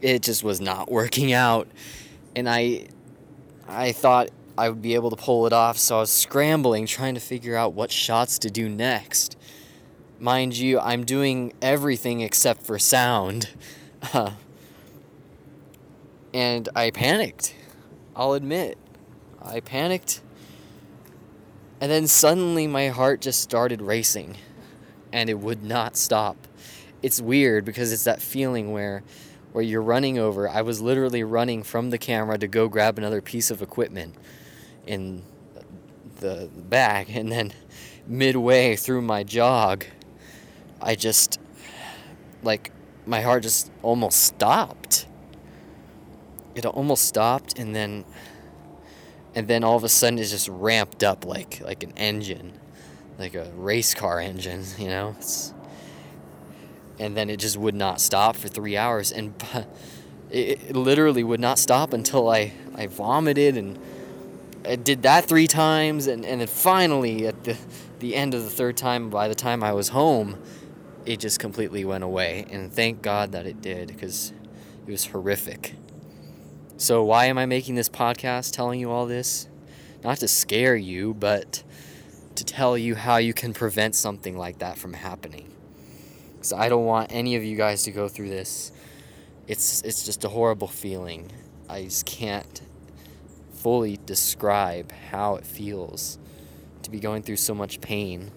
it 0.00 0.22
just 0.22 0.44
was 0.44 0.60
not 0.60 0.90
working 0.92 1.32
out. 1.32 1.68
And 2.36 2.48
I, 2.48 2.86
I 3.66 3.92
thought 3.92 4.30
I 4.56 4.68
would 4.68 4.82
be 4.82 4.94
able 4.94 5.10
to 5.10 5.16
pull 5.16 5.46
it 5.46 5.52
off, 5.52 5.78
so 5.78 5.96
I 5.96 6.00
was 6.00 6.10
scrambling, 6.10 6.86
trying 6.86 7.14
to 7.14 7.20
figure 7.20 7.56
out 7.56 7.74
what 7.74 7.90
shots 7.90 8.38
to 8.40 8.50
do 8.50 8.68
next. 8.68 9.36
Mind 10.20 10.56
you, 10.56 10.80
I'm 10.80 11.04
doing 11.04 11.52
everything 11.62 12.20
except 12.22 12.62
for 12.62 12.78
sound. 12.78 13.50
and 16.34 16.68
I 16.74 16.90
panicked. 16.90 17.54
I'll 18.16 18.32
admit. 18.32 18.78
I 19.48 19.60
panicked. 19.60 20.20
And 21.80 21.90
then 21.90 22.06
suddenly 22.06 22.66
my 22.66 22.88
heart 22.88 23.20
just 23.20 23.40
started 23.40 23.80
racing 23.80 24.36
and 25.12 25.30
it 25.30 25.38
would 25.38 25.62
not 25.62 25.96
stop. 25.96 26.36
It's 27.02 27.20
weird 27.20 27.64
because 27.64 27.92
it's 27.92 28.04
that 28.04 28.20
feeling 28.20 28.72
where 28.72 29.02
where 29.52 29.64
you're 29.64 29.82
running 29.82 30.18
over. 30.18 30.48
I 30.48 30.60
was 30.60 30.80
literally 30.82 31.24
running 31.24 31.62
from 31.62 31.90
the 31.90 31.98
camera 31.98 32.36
to 32.38 32.46
go 32.46 32.68
grab 32.68 32.98
another 32.98 33.22
piece 33.22 33.50
of 33.50 33.62
equipment 33.62 34.14
in 34.86 35.22
the 36.20 36.50
bag 36.54 37.08
and 37.14 37.32
then 37.32 37.52
midway 38.06 38.76
through 38.76 39.02
my 39.02 39.22
jog 39.22 39.84
I 40.80 40.94
just 40.94 41.40
like 42.42 42.70
my 43.06 43.20
heart 43.20 43.42
just 43.42 43.70
almost 43.82 44.22
stopped. 44.22 45.06
It 46.54 46.66
almost 46.66 47.04
stopped 47.04 47.58
and 47.58 47.74
then 47.74 48.04
and 49.38 49.46
then 49.46 49.62
all 49.62 49.76
of 49.76 49.84
a 49.84 49.88
sudden 49.88 50.18
it's 50.18 50.32
just 50.32 50.48
ramped 50.48 51.04
up 51.04 51.24
like 51.24 51.60
like 51.60 51.84
an 51.84 51.92
engine, 51.96 52.52
like 53.20 53.36
a 53.36 53.48
race 53.54 53.94
car 53.94 54.18
engine, 54.18 54.64
you 54.78 54.88
know. 54.88 55.14
It's, 55.16 55.54
and 56.98 57.16
then 57.16 57.30
it 57.30 57.36
just 57.36 57.56
would 57.56 57.76
not 57.76 58.00
stop 58.00 58.34
for 58.34 58.48
three 58.48 58.76
hours, 58.76 59.12
and 59.12 59.32
it, 60.30 60.60
it 60.70 60.74
literally 60.74 61.22
would 61.22 61.38
not 61.38 61.60
stop 61.60 61.92
until 61.92 62.28
I 62.28 62.52
I 62.74 62.88
vomited 62.88 63.56
and 63.56 63.78
I 64.66 64.74
did 64.74 65.02
that 65.04 65.26
three 65.26 65.46
times, 65.46 66.08
and 66.08 66.26
and 66.26 66.40
then 66.40 66.48
finally 66.48 67.28
at 67.28 67.44
the 67.44 67.56
the 68.00 68.16
end 68.16 68.34
of 68.34 68.42
the 68.42 68.50
third 68.50 68.76
time, 68.76 69.08
by 69.08 69.28
the 69.28 69.36
time 69.36 69.62
I 69.62 69.72
was 69.72 69.90
home, 69.90 70.36
it 71.06 71.20
just 71.20 71.38
completely 71.38 71.84
went 71.84 72.02
away, 72.02 72.44
and 72.50 72.72
thank 72.72 73.02
God 73.02 73.30
that 73.30 73.46
it 73.46 73.62
did 73.62 73.86
because 73.86 74.32
it 74.84 74.90
was 74.90 75.06
horrific. 75.06 75.77
So, 76.80 77.02
why 77.02 77.24
am 77.24 77.38
I 77.38 77.46
making 77.46 77.74
this 77.74 77.88
podcast 77.88 78.52
telling 78.52 78.78
you 78.78 78.92
all 78.92 79.04
this? 79.04 79.48
Not 80.04 80.18
to 80.18 80.28
scare 80.28 80.76
you, 80.76 81.12
but 81.12 81.64
to 82.36 82.44
tell 82.44 82.78
you 82.78 82.94
how 82.94 83.16
you 83.16 83.34
can 83.34 83.52
prevent 83.52 83.96
something 83.96 84.38
like 84.38 84.60
that 84.60 84.78
from 84.78 84.92
happening. 84.92 85.52
Because 86.34 86.52
I 86.52 86.68
don't 86.68 86.84
want 86.84 87.10
any 87.10 87.34
of 87.34 87.42
you 87.42 87.56
guys 87.56 87.82
to 87.82 87.90
go 87.90 88.06
through 88.06 88.28
this. 88.28 88.70
It's, 89.48 89.82
it's 89.82 90.04
just 90.04 90.24
a 90.24 90.28
horrible 90.28 90.68
feeling. 90.68 91.32
I 91.68 91.82
just 91.82 92.06
can't 92.06 92.62
fully 93.54 93.98
describe 94.06 94.92
how 95.10 95.34
it 95.34 95.44
feels 95.44 96.16
to 96.84 96.92
be 96.92 97.00
going 97.00 97.24
through 97.24 97.38
so 97.38 97.56
much 97.56 97.80
pain 97.80 98.30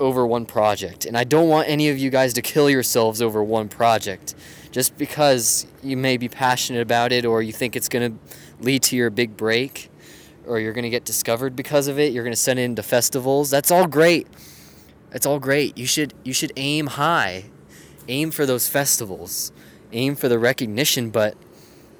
over 0.00 0.26
one 0.26 0.46
project. 0.46 1.04
And 1.04 1.14
I 1.14 1.24
don't 1.24 1.50
want 1.50 1.68
any 1.68 1.90
of 1.90 1.98
you 1.98 2.08
guys 2.08 2.32
to 2.32 2.42
kill 2.42 2.70
yourselves 2.70 3.20
over 3.20 3.44
one 3.44 3.68
project 3.68 4.34
just 4.70 4.96
because 4.96 5.66
you 5.82 5.96
may 5.96 6.16
be 6.16 6.28
passionate 6.28 6.82
about 6.82 7.12
it 7.12 7.24
or 7.24 7.42
you 7.42 7.52
think 7.52 7.76
it's 7.76 7.88
going 7.88 8.12
to 8.12 8.34
lead 8.60 8.82
to 8.82 8.96
your 8.96 9.10
big 9.10 9.36
break 9.36 9.90
or 10.46 10.60
you're 10.60 10.72
going 10.72 10.84
to 10.84 10.90
get 10.90 11.04
discovered 11.04 11.56
because 11.56 11.88
of 11.88 11.98
it, 11.98 12.12
you're 12.12 12.24
going 12.24 12.32
to 12.32 12.40
send 12.40 12.58
into 12.58 12.82
festivals. 12.82 13.50
That's 13.50 13.70
all 13.70 13.86
great. 13.86 14.26
That's 15.10 15.26
all 15.26 15.38
great. 15.38 15.76
You 15.78 15.86
should 15.86 16.14
you 16.24 16.32
should 16.32 16.52
aim 16.56 16.88
high. 16.88 17.46
Aim 18.08 18.30
for 18.30 18.46
those 18.46 18.68
festivals. 18.68 19.52
Aim 19.92 20.14
for 20.14 20.28
the 20.28 20.38
recognition, 20.38 21.10
but 21.10 21.36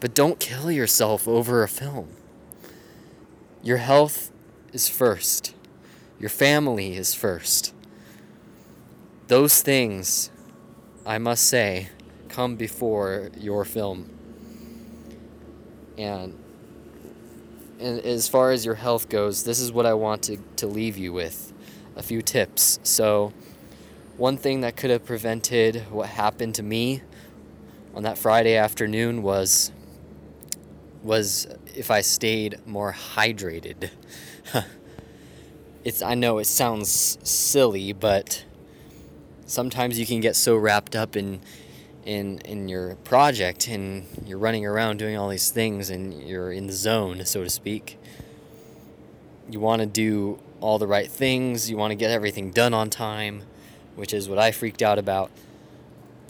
but 0.00 0.14
don't 0.14 0.38
kill 0.38 0.70
yourself 0.70 1.26
over 1.26 1.62
a 1.62 1.68
film. 1.68 2.08
Your 3.62 3.78
health 3.78 4.30
is 4.72 4.88
first. 4.88 5.54
Your 6.20 6.30
family 6.30 6.96
is 6.96 7.14
first. 7.14 7.74
Those 9.28 9.60
things, 9.60 10.30
I 11.04 11.18
must 11.18 11.44
say, 11.44 11.88
come 12.36 12.54
before 12.54 13.30
your 13.38 13.64
film. 13.64 14.10
And, 15.96 16.38
and 17.80 17.98
as 18.00 18.28
far 18.28 18.50
as 18.50 18.62
your 18.62 18.74
health 18.74 19.08
goes, 19.08 19.44
this 19.44 19.58
is 19.58 19.72
what 19.72 19.86
I 19.86 19.94
want 19.94 20.24
to, 20.24 20.36
to 20.56 20.66
leave 20.66 20.98
you 20.98 21.14
with 21.14 21.54
a 21.96 22.02
few 22.02 22.20
tips. 22.20 22.78
So, 22.82 23.32
one 24.18 24.36
thing 24.36 24.60
that 24.60 24.76
could 24.76 24.90
have 24.90 25.06
prevented 25.06 25.90
what 25.90 26.10
happened 26.10 26.54
to 26.56 26.62
me 26.62 27.00
on 27.94 28.02
that 28.02 28.18
Friday 28.18 28.56
afternoon 28.56 29.22
was 29.22 29.72
was 31.02 31.46
if 31.74 31.90
I 31.90 32.02
stayed 32.02 32.66
more 32.66 32.92
hydrated. 32.92 33.88
it's 35.84 36.02
I 36.02 36.14
know 36.14 36.36
it 36.36 36.46
sounds 36.46 37.16
silly, 37.22 37.94
but 37.94 38.44
sometimes 39.46 39.98
you 39.98 40.04
can 40.04 40.20
get 40.20 40.36
so 40.36 40.54
wrapped 40.54 40.94
up 40.94 41.16
in 41.16 41.40
in 42.06 42.38
in 42.38 42.68
your 42.68 42.94
project 42.96 43.68
and 43.68 44.06
you're 44.24 44.38
running 44.38 44.64
around 44.64 44.96
doing 44.98 45.18
all 45.18 45.28
these 45.28 45.50
things 45.50 45.90
and 45.90 46.22
you're 46.22 46.52
in 46.52 46.68
the 46.68 46.72
zone 46.72 47.26
so 47.26 47.42
to 47.42 47.50
speak. 47.50 47.98
You 49.50 49.60
want 49.60 49.80
to 49.80 49.86
do 49.86 50.38
all 50.60 50.78
the 50.78 50.86
right 50.86 51.10
things. 51.10 51.68
You 51.68 51.76
want 51.76 51.90
to 51.90 51.96
get 51.96 52.10
everything 52.10 52.52
done 52.52 52.72
on 52.72 52.88
time 52.88 53.42
which 53.96 54.14
is 54.14 54.28
what 54.28 54.38
I 54.38 54.52
freaked 54.52 54.82
out 54.82 54.98
about. 54.98 55.30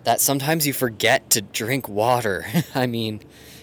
That 0.05 0.21
sometimes 0.21 0.67
you 0.67 0.73
forget 0.73 1.29
to 1.31 1.43
drink 1.43 1.89
water 1.89 2.47
i 2.75 2.87
mean 2.87 3.21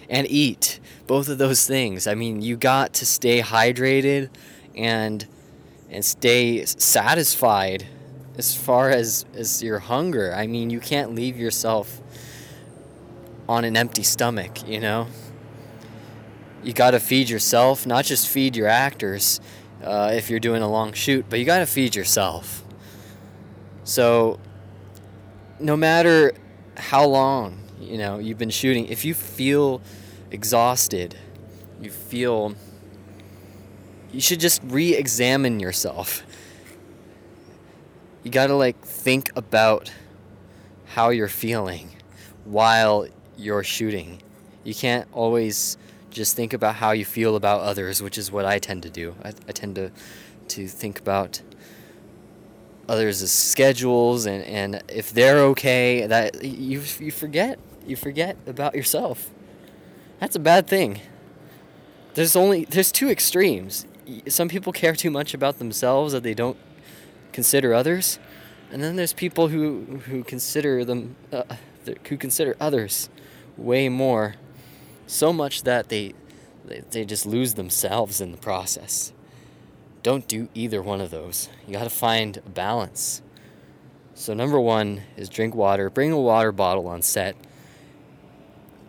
and 0.07 0.27
eat. 0.29 0.79
Both 1.07 1.29
of 1.29 1.39
those 1.39 1.65
things. 1.65 2.05
I 2.05 2.13
mean 2.13 2.41
you 2.43 2.55
got 2.55 2.93
to 2.93 3.05
stay 3.07 3.41
hydrated 3.41 4.29
and 4.75 5.25
and 5.89 6.05
stay 6.05 6.63
satisfied 6.65 7.87
as 8.37 8.55
far 8.55 8.91
as 8.91 9.25
as 9.33 9.63
your 9.63 9.79
hunger. 9.79 10.31
I 10.35 10.45
mean 10.45 10.69
you 10.69 10.79
can't 10.79 11.15
leave 11.15 11.37
yourself 11.37 12.01
on 13.47 13.65
an 13.65 13.75
empty 13.77 14.03
stomach, 14.03 14.67
you 14.67 14.79
know? 14.79 15.07
You 16.63 16.73
got 16.73 16.91
to 16.91 16.99
feed 16.99 17.29
yourself, 17.29 17.85
not 17.85 18.05
just 18.05 18.27
feed 18.27 18.55
your 18.55 18.67
actors 18.67 19.41
uh, 19.83 20.11
if 20.13 20.29
you're 20.29 20.39
doing 20.39 20.61
a 20.61 20.69
long 20.69 20.93
shoot, 20.93 21.25
but 21.29 21.39
you 21.39 21.45
got 21.45 21.59
to 21.59 21.65
feed 21.65 21.95
yourself. 21.95 22.63
So, 23.83 24.39
no 25.59 25.75
matter 25.75 26.33
how 26.77 27.05
long, 27.05 27.59
you 27.79 27.97
know, 27.97 28.17
you've 28.17 28.37
been 28.37 28.49
shooting, 28.49 28.87
if 28.87 29.03
you 29.03 29.13
feel 29.13 29.81
exhausted, 30.31 31.17
you 31.81 31.89
feel 31.89 32.55
you 34.13 34.21
should 34.21 34.39
just 34.39 34.61
re-examine 34.63 35.59
yourself. 35.59 36.23
You 38.23 38.31
got 38.31 38.47
to 38.47 38.55
like 38.55 38.79
think 38.85 39.31
about 39.35 39.91
how 40.85 41.09
you're 41.09 41.27
feeling 41.27 41.89
while 42.45 43.07
you're 43.37 43.63
shooting. 43.63 44.21
You 44.63 44.73
can't 44.73 45.07
always 45.11 45.77
just 46.09 46.35
think 46.35 46.53
about 46.53 46.75
how 46.75 46.91
you 46.91 47.05
feel 47.05 47.35
about 47.35 47.61
others, 47.61 48.01
which 48.01 48.17
is 48.17 48.31
what 48.31 48.45
I 48.45 48.59
tend 48.59 48.83
to 48.83 48.89
do. 48.89 49.15
I, 49.23 49.29
I 49.47 49.51
tend 49.51 49.75
to 49.75 49.91
to 50.49 50.67
think 50.67 50.99
about 50.99 51.41
others' 52.87 53.31
schedules 53.31 54.25
and, 54.25 54.43
and 54.43 54.83
if 54.89 55.11
they're 55.13 55.39
okay, 55.39 56.05
that 56.07 56.43
you 56.43 56.81
you 56.99 57.11
forget 57.11 57.59
you 57.85 57.95
forget 57.95 58.37
about 58.47 58.75
yourself. 58.75 59.29
That's 60.19 60.35
a 60.35 60.39
bad 60.39 60.67
thing. 60.67 61.01
There's 62.13 62.35
only 62.35 62.65
there's 62.65 62.91
two 62.91 63.09
extremes. 63.09 63.87
Some 64.27 64.49
people 64.49 64.73
care 64.73 64.95
too 64.95 65.09
much 65.09 65.33
about 65.33 65.59
themselves 65.59 66.13
that 66.13 66.23
they 66.23 66.33
don't 66.33 66.57
consider 67.31 67.73
others, 67.73 68.19
and 68.71 68.83
then 68.83 68.95
there's 68.95 69.13
people 69.13 69.47
who 69.47 70.01
who 70.05 70.23
consider 70.23 70.85
them 70.85 71.15
uh, 71.31 71.43
who 72.07 72.17
consider 72.17 72.55
others 72.59 73.09
way 73.57 73.89
more, 73.89 74.35
so 75.07 75.33
much 75.33 75.63
that 75.63 75.89
they, 75.89 76.13
they, 76.65 77.05
just 77.05 77.25
lose 77.25 77.53
themselves 77.53 78.21
in 78.21 78.31
the 78.31 78.37
process. 78.37 79.13
don't 80.01 80.27
do 80.27 80.49
either 80.53 80.81
one 80.81 81.01
of 81.01 81.11
those. 81.11 81.49
You 81.67 81.73
got 81.73 81.83
to 81.83 81.89
find 81.89 82.37
a 82.37 82.49
balance. 82.49 83.21
So, 84.15 84.33
number 84.33 84.59
one 84.59 85.01
is 85.17 85.29
drink 85.29 85.55
water. 85.55 85.89
Bring 85.89 86.11
a 86.11 86.19
water 86.19 86.51
bottle 86.51 86.87
on 86.87 87.01
set. 87.01 87.35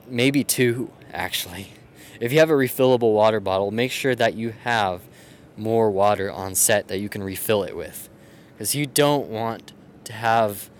Maybe 0.06 0.44
two, 0.44 0.90
actually. 1.12 1.72
If 2.20 2.32
you 2.32 2.38
have 2.38 2.50
a 2.50 2.54
refillable 2.54 3.14
water 3.14 3.40
bottle, 3.40 3.70
make 3.70 3.90
sure 3.90 4.14
that 4.14 4.34
you 4.34 4.50
have 4.64 5.02
more 5.56 5.90
water 5.90 6.30
on 6.30 6.54
set 6.54 6.88
that 6.88 6.98
you 6.98 7.08
can 7.08 7.22
refill 7.22 7.62
it 7.62 7.76
with. 7.76 8.08
Because 8.52 8.74
you 8.74 8.86
don't 8.86 9.28
want 9.28 9.72
to 10.04 10.12
have 10.12 10.70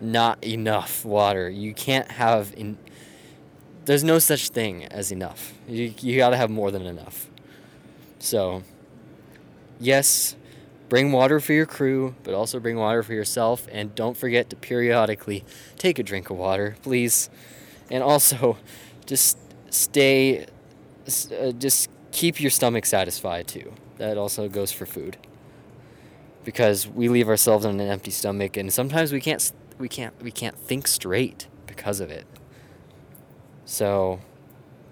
not 0.00 0.42
enough 0.44 1.04
water. 1.04 1.48
You 1.48 1.72
can't 1.72 2.10
have 2.12 2.52
in 2.56 2.78
there's 3.84 4.04
no 4.04 4.18
such 4.18 4.48
thing 4.50 4.86
as 4.86 5.10
enough. 5.10 5.52
You 5.68 5.94
you 6.00 6.16
got 6.16 6.30
to 6.30 6.36
have 6.36 6.50
more 6.50 6.70
than 6.70 6.86
enough. 6.86 7.28
So, 8.18 8.62
yes, 9.80 10.36
bring 10.88 11.10
water 11.10 11.40
for 11.40 11.52
your 11.52 11.66
crew, 11.66 12.14
but 12.22 12.34
also 12.34 12.60
bring 12.60 12.76
water 12.76 13.02
for 13.02 13.14
yourself 13.14 13.66
and 13.72 13.94
don't 13.94 14.16
forget 14.16 14.50
to 14.50 14.56
periodically 14.56 15.44
take 15.76 15.98
a 15.98 16.02
drink 16.02 16.30
of 16.30 16.36
water, 16.36 16.76
please. 16.82 17.30
And 17.90 18.02
also 18.02 18.58
just 19.06 19.38
stay 19.70 20.46
uh, 21.06 21.52
just 21.52 21.90
keep 22.12 22.40
your 22.40 22.50
stomach 22.50 22.86
satisfied 22.86 23.48
too. 23.48 23.72
That 23.98 24.16
also 24.18 24.48
goes 24.48 24.70
for 24.70 24.86
food. 24.86 25.16
Because 26.44 26.88
we 26.88 27.08
leave 27.08 27.28
ourselves 27.28 27.64
on 27.64 27.80
an 27.80 27.88
empty 27.88 28.10
stomach 28.10 28.56
and 28.56 28.72
sometimes 28.72 29.12
we 29.12 29.20
can't 29.20 29.52
we 29.78 29.88
can't 29.88 30.14
we 30.22 30.30
can't 30.30 30.56
think 30.56 30.86
straight 30.86 31.48
because 31.66 32.00
of 32.00 32.10
it. 32.10 32.26
So 33.64 34.20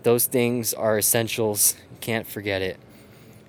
those 0.02 0.26
things 0.26 0.72
are 0.74 0.98
essentials. 0.98 1.76
Can't 2.00 2.26
forget 2.26 2.62
it. 2.62 2.78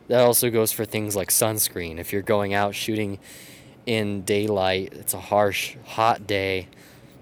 That 0.07 0.21
also 0.21 0.49
goes 0.49 0.71
for 0.71 0.83
things 0.83 1.15
like 1.15 1.29
sunscreen. 1.29 1.97
If 1.97 2.11
you're 2.11 2.21
going 2.21 2.53
out 2.53 2.75
shooting 2.75 3.17
in 3.85 4.23
daylight, 4.23 4.93
it's 4.93 5.13
a 5.13 5.19
harsh, 5.19 5.77
hot 5.85 6.27
day. 6.27 6.67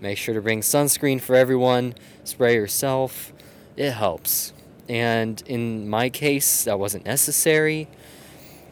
Make 0.02 0.18
sure 0.18 0.34
to 0.34 0.42
bring 0.42 0.62
sunscreen 0.62 1.22
for 1.22 1.36
everyone. 1.36 1.94
Spray 2.24 2.56
yourself. 2.56 3.32
It 3.76 3.92
helps. 3.92 4.54
And 4.88 5.44
in 5.46 5.88
my 5.88 6.10
case, 6.10 6.64
that 6.64 6.80
wasn't 6.80 7.06
necessary. 7.06 7.88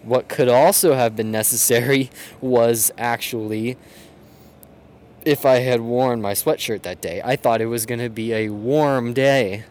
What 0.02 0.30
could 0.30 0.50
also 0.50 0.96
have 0.96 1.16
been 1.16 1.32
necessary 1.32 2.10
was 2.42 2.92
actually 2.98 3.78
if 5.28 5.46
I 5.46 5.58
had 5.58 5.82
worn 5.82 6.22
my 6.22 6.32
sweatshirt 6.32 6.84
that 6.84 7.02
day. 7.02 7.22
I 7.22 7.36
thought 7.36 7.60
it 7.60 7.66
was 7.66 7.86
going 7.86 8.00
to 8.00 8.10
be 8.10 8.34
a 8.34 8.48
warm 8.48 9.12
day. 9.12 9.66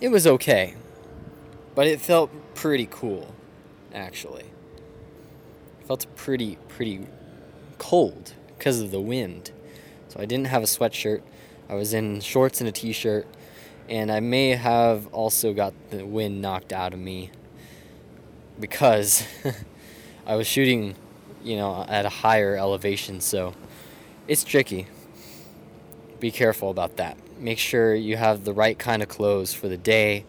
It 0.00 0.10
was 0.10 0.24
okay, 0.24 0.74
but 1.74 1.88
it 1.88 2.00
felt 2.00 2.30
pretty 2.54 2.86
cool, 2.88 3.34
actually. 3.92 4.44
It 5.80 5.88
felt 5.88 6.06
pretty, 6.14 6.58
pretty 6.68 7.08
cold 7.78 8.34
because 8.56 8.80
of 8.80 8.92
the 8.92 9.00
wind. 9.00 9.50
So 10.10 10.20
I 10.20 10.26
didn't 10.26 10.46
have 10.46 10.62
a 10.62 10.66
sweatshirt. 10.66 11.22
I 11.68 11.74
was 11.74 11.92
in 11.92 12.20
shorts 12.20 12.60
and 12.60 12.68
a 12.68 12.72
t 12.72 12.92
shirt, 12.92 13.26
and 13.88 14.12
I 14.12 14.20
may 14.20 14.50
have 14.50 15.08
also 15.08 15.52
got 15.52 15.74
the 15.90 16.06
wind 16.06 16.40
knocked 16.40 16.72
out 16.72 16.94
of 16.94 17.00
me 17.00 17.32
because 18.60 19.26
I 20.26 20.36
was 20.36 20.46
shooting, 20.46 20.94
you 21.42 21.56
know, 21.56 21.84
at 21.88 22.06
a 22.06 22.10
higher 22.10 22.56
elevation, 22.56 23.20
so 23.20 23.54
it's 24.28 24.44
tricky. 24.44 24.86
Be 26.20 26.30
careful 26.30 26.70
about 26.70 26.96
that. 26.98 27.16
Make 27.38 27.58
sure 27.58 27.94
you 27.94 28.16
have 28.16 28.44
the 28.44 28.52
right 28.52 28.78
kind 28.78 29.02
of 29.02 29.08
clothes 29.08 29.54
for 29.54 29.68
the 29.68 29.76
day. 29.76 30.24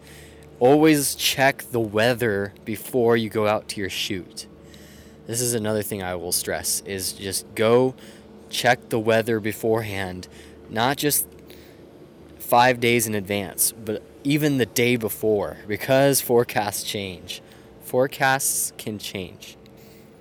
Always 0.58 1.14
check 1.14 1.64
the 1.70 1.80
weather 1.80 2.52
before 2.64 3.16
you 3.16 3.28
go 3.28 3.46
out 3.46 3.68
to 3.68 3.80
your 3.80 3.90
shoot. 3.90 4.46
This 5.26 5.40
is 5.40 5.54
another 5.54 5.82
thing 5.82 6.02
I 6.02 6.14
will 6.14 6.32
stress 6.32 6.82
is 6.86 7.12
just 7.12 7.46
go 7.54 7.94
check 8.48 8.88
the 8.88 8.98
weather 8.98 9.38
beforehand, 9.38 10.28
not 10.68 10.96
just 10.96 11.28
5 12.38 12.80
days 12.80 13.06
in 13.06 13.14
advance, 13.14 13.72
but 13.72 14.02
even 14.24 14.58
the 14.58 14.66
day 14.66 14.96
before 14.96 15.58
because 15.66 16.20
forecasts 16.20 16.82
change. 16.82 17.42
Forecasts 17.82 18.72
can 18.76 18.98
change. 18.98 19.56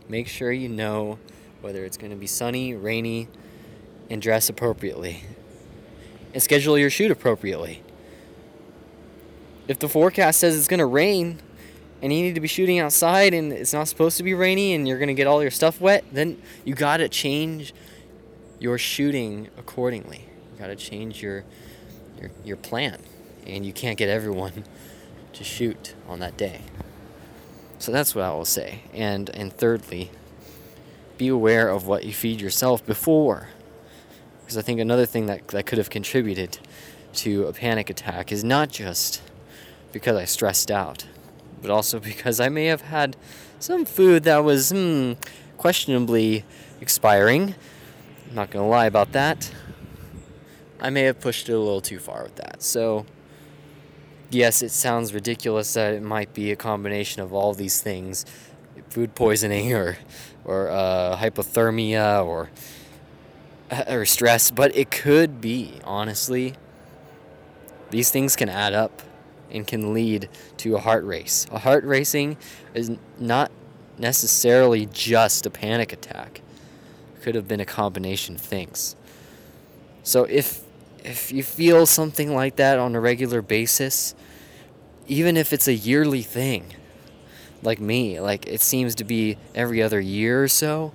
Make 0.07 0.27
sure 0.27 0.51
you 0.51 0.69
know 0.69 1.19
whether 1.61 1.85
it's 1.85 1.97
going 1.97 2.11
to 2.11 2.17
be 2.17 2.27
sunny, 2.27 2.73
rainy, 2.73 3.27
and 4.09 4.21
dress 4.21 4.49
appropriately. 4.49 5.23
And 6.33 6.41
schedule 6.41 6.77
your 6.77 6.89
shoot 6.89 7.11
appropriately. 7.11 7.83
If 9.67 9.79
the 9.79 9.89
forecast 9.89 10.39
says 10.39 10.57
it's 10.57 10.67
going 10.67 10.79
to 10.79 10.85
rain 10.85 11.39
and 12.01 12.11
you 12.13 12.23
need 12.23 12.35
to 12.35 12.41
be 12.41 12.47
shooting 12.47 12.79
outside 12.79 13.33
and 13.33 13.51
it's 13.51 13.73
not 13.73 13.87
supposed 13.87 14.17
to 14.17 14.23
be 14.23 14.33
rainy 14.33 14.73
and 14.73 14.87
you're 14.87 14.97
going 14.97 15.09
to 15.09 15.13
get 15.13 15.27
all 15.27 15.41
your 15.41 15.51
stuff 15.51 15.79
wet, 15.79 16.03
then 16.11 16.41
you 16.65 16.73
got 16.73 16.97
to 16.97 17.09
change 17.09 17.73
your 18.59 18.77
shooting 18.77 19.49
accordingly. 19.57 20.25
You 20.53 20.59
got 20.59 20.67
to 20.67 20.75
change 20.75 21.21
your, 21.21 21.43
your 22.19 22.31
your 22.43 22.57
plan 22.57 22.99
and 23.45 23.65
you 23.65 23.73
can't 23.73 23.97
get 23.97 24.09
everyone 24.09 24.63
to 25.33 25.43
shoot 25.43 25.93
on 26.07 26.19
that 26.19 26.35
day. 26.37 26.61
So 27.77 27.91
that's 27.91 28.13
what 28.13 28.25
I 28.25 28.31
will 28.31 28.45
say. 28.45 28.83
And 28.93 29.29
and 29.29 29.53
thirdly, 29.53 30.11
be 31.17 31.27
aware 31.27 31.69
of 31.69 31.85
what 31.85 32.05
you 32.05 32.13
feed 32.13 32.41
yourself 32.41 32.85
before 32.85 33.49
because 34.49 34.57
I 34.57 34.63
think 34.63 34.79
another 34.79 35.05
thing 35.05 35.27
that, 35.27 35.47
that 35.49 35.67
could 35.67 35.77
have 35.77 35.91
contributed 35.91 36.57
to 37.13 37.45
a 37.45 37.53
panic 37.53 37.91
attack 37.91 38.31
is 38.31 38.43
not 38.43 38.71
just 38.71 39.21
because 39.91 40.17
I 40.17 40.25
stressed 40.25 40.71
out, 40.71 41.05
but 41.61 41.69
also 41.69 41.99
because 42.13 42.39
I 42.39 42.49
may 42.49 42.65
have 42.65 42.81
had 42.81 43.15
some 43.59 43.85
food 43.85 44.23
that 44.23 44.39
was 44.39 44.71
hmm, 44.71 45.13
questionably 45.57 46.45
expiring. 46.81 47.53
I'm 48.27 48.35
not 48.35 48.49
going 48.49 48.65
to 48.65 48.67
lie 48.67 48.87
about 48.87 49.11
that. 49.11 49.51
I 50.79 50.89
may 50.89 51.03
have 51.03 51.19
pushed 51.19 51.47
it 51.47 51.53
a 51.53 51.59
little 51.59 51.81
too 51.81 51.99
far 51.99 52.23
with 52.23 52.37
that. 52.37 52.63
So, 52.63 53.05
yes, 54.31 54.63
it 54.63 54.71
sounds 54.71 55.13
ridiculous 55.13 55.75
that 55.75 55.93
it 55.93 56.01
might 56.01 56.33
be 56.33 56.51
a 56.51 56.55
combination 56.55 57.21
of 57.21 57.33
all 57.33 57.53
these 57.53 57.83
things 57.83 58.25
food 58.89 59.13
poisoning 59.13 59.73
or, 59.75 59.99
or 60.43 60.71
uh, 60.71 61.17
hypothermia 61.17 62.25
or 62.25 62.49
or 63.87 64.05
stress, 64.05 64.51
but 64.51 64.75
it 64.75 64.91
could 64.91 65.41
be, 65.41 65.73
honestly. 65.83 66.55
These 67.89 68.11
things 68.11 68.35
can 68.35 68.49
add 68.49 68.73
up 68.73 69.01
and 69.51 69.65
can 69.65 69.93
lead 69.93 70.29
to 70.57 70.75
a 70.75 70.79
heart 70.79 71.03
race. 71.03 71.47
A 71.51 71.59
heart 71.59 71.83
racing 71.83 72.37
is 72.73 72.91
not 73.17 73.51
necessarily 73.97 74.85
just 74.87 75.45
a 75.45 75.49
panic 75.49 75.91
attack. 75.91 76.41
It 77.15 77.23
could 77.23 77.35
have 77.35 77.47
been 77.47 77.59
a 77.59 77.65
combination 77.65 78.35
of 78.35 78.41
things. 78.41 78.95
So 80.03 80.23
if 80.25 80.63
if 81.03 81.31
you 81.31 81.43
feel 81.43 81.85
something 81.85 82.35
like 82.35 82.57
that 82.57 82.77
on 82.77 82.93
a 82.93 82.99
regular 82.99 83.41
basis, 83.41 84.13
even 85.07 85.37
if 85.37 85.53
it's 85.53 85.67
a 85.67 85.73
yearly 85.73 86.21
thing, 86.21 86.73
like 87.63 87.79
me, 87.79 88.19
like 88.19 88.45
it 88.47 88.61
seems 88.61 88.95
to 88.95 89.03
be 89.03 89.37
every 89.55 89.81
other 89.81 89.99
year 89.99 90.43
or 90.43 90.47
so, 90.47 90.91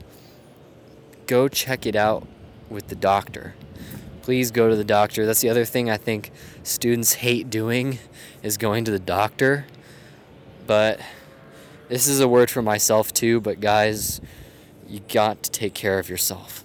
go 1.26 1.48
check 1.48 1.86
it 1.86 1.96
out 1.96 2.26
with 2.68 2.88
the 2.88 2.94
doctor. 2.94 3.54
Please 4.22 4.50
go 4.50 4.70
to 4.70 4.76
the 4.76 4.84
doctor. 4.84 5.26
That's 5.26 5.40
the 5.40 5.50
other 5.50 5.64
thing 5.64 5.90
I 5.90 5.96
think 5.96 6.30
students 6.62 7.14
hate 7.14 7.50
doing 7.50 7.98
is 8.42 8.56
going 8.56 8.84
to 8.86 8.90
the 8.90 8.98
doctor. 8.98 9.66
But 10.66 11.00
this 11.88 12.06
is 12.06 12.20
a 12.20 12.28
word 12.28 12.50
for 12.50 12.62
myself 12.62 13.12
too, 13.12 13.40
but 13.40 13.60
guys, 13.60 14.20
you 14.88 15.00
got 15.00 15.42
to 15.42 15.50
take 15.50 15.74
care 15.74 15.98
of 15.98 16.08
yourself. 16.08 16.64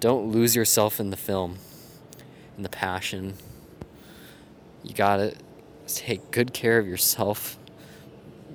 Don't 0.00 0.30
lose 0.30 0.54
yourself 0.54 1.00
in 1.00 1.10
the 1.10 1.16
film, 1.16 1.58
in 2.56 2.62
the 2.62 2.68
passion. 2.68 3.34
You 4.82 4.94
got 4.94 5.16
to 5.16 5.34
take 5.86 6.30
good 6.30 6.52
care 6.52 6.78
of 6.78 6.86
yourself 6.86 7.58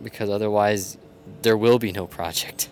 because 0.03 0.29
otherwise 0.29 0.97
there 1.41 1.57
will 1.57 1.79
be 1.79 1.91
no 1.91 2.05
project 2.05 2.69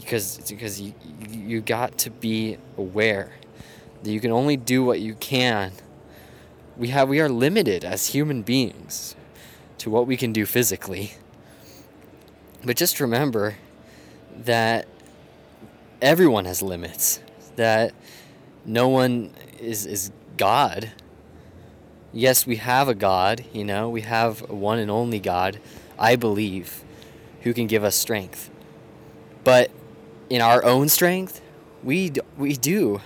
because 0.00 0.38
because 0.48 0.80
you 0.80 0.94
you 1.28 1.60
got 1.60 1.98
to 1.98 2.10
be 2.10 2.58
aware 2.76 3.32
that 4.02 4.10
you 4.10 4.20
can 4.20 4.30
only 4.30 4.56
do 4.56 4.82
what 4.84 5.00
you 5.00 5.14
can. 5.14 5.72
We 6.76 6.88
have 6.88 7.08
we 7.08 7.20
are 7.20 7.28
limited 7.28 7.84
as 7.84 8.08
human 8.08 8.42
beings 8.42 9.14
to 9.78 9.90
what 9.90 10.06
we 10.06 10.16
can 10.16 10.32
do 10.32 10.46
physically. 10.46 11.12
But 12.64 12.76
just 12.76 13.00
remember 13.00 13.56
that 14.36 14.86
everyone 16.00 16.44
has 16.46 16.62
limits. 16.62 17.20
That 17.56 17.92
no 18.64 18.88
one 18.88 19.32
is 19.58 19.86
is 19.86 20.10
God. 20.36 20.92
Yes, 22.12 22.46
we 22.46 22.56
have 22.56 22.88
a 22.88 22.94
God, 22.94 23.44
you 23.52 23.64
know, 23.64 23.88
we 23.88 24.00
have 24.00 24.40
one 24.50 24.80
and 24.80 24.90
only 24.90 25.20
God, 25.20 25.60
I 25.96 26.16
believe, 26.16 26.82
who 27.42 27.54
can 27.54 27.68
give 27.68 27.84
us 27.84 27.94
strength. 27.94 28.50
But 29.44 29.70
in 30.30 30.40
our 30.40 30.64
own 30.64 30.88
strength, 30.88 31.42
we 31.82 32.12
we 32.38 32.54
do 32.54 33.00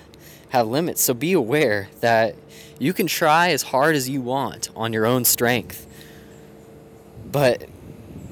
have 0.50 0.68
limits. 0.68 1.02
So 1.02 1.14
be 1.14 1.32
aware 1.32 1.88
that 2.00 2.36
you 2.78 2.92
can 2.92 3.06
try 3.06 3.50
as 3.50 3.62
hard 3.62 3.96
as 3.96 4.08
you 4.08 4.20
want 4.20 4.70
on 4.76 4.92
your 4.92 5.06
own 5.06 5.24
strength. 5.24 5.86
But 7.32 7.68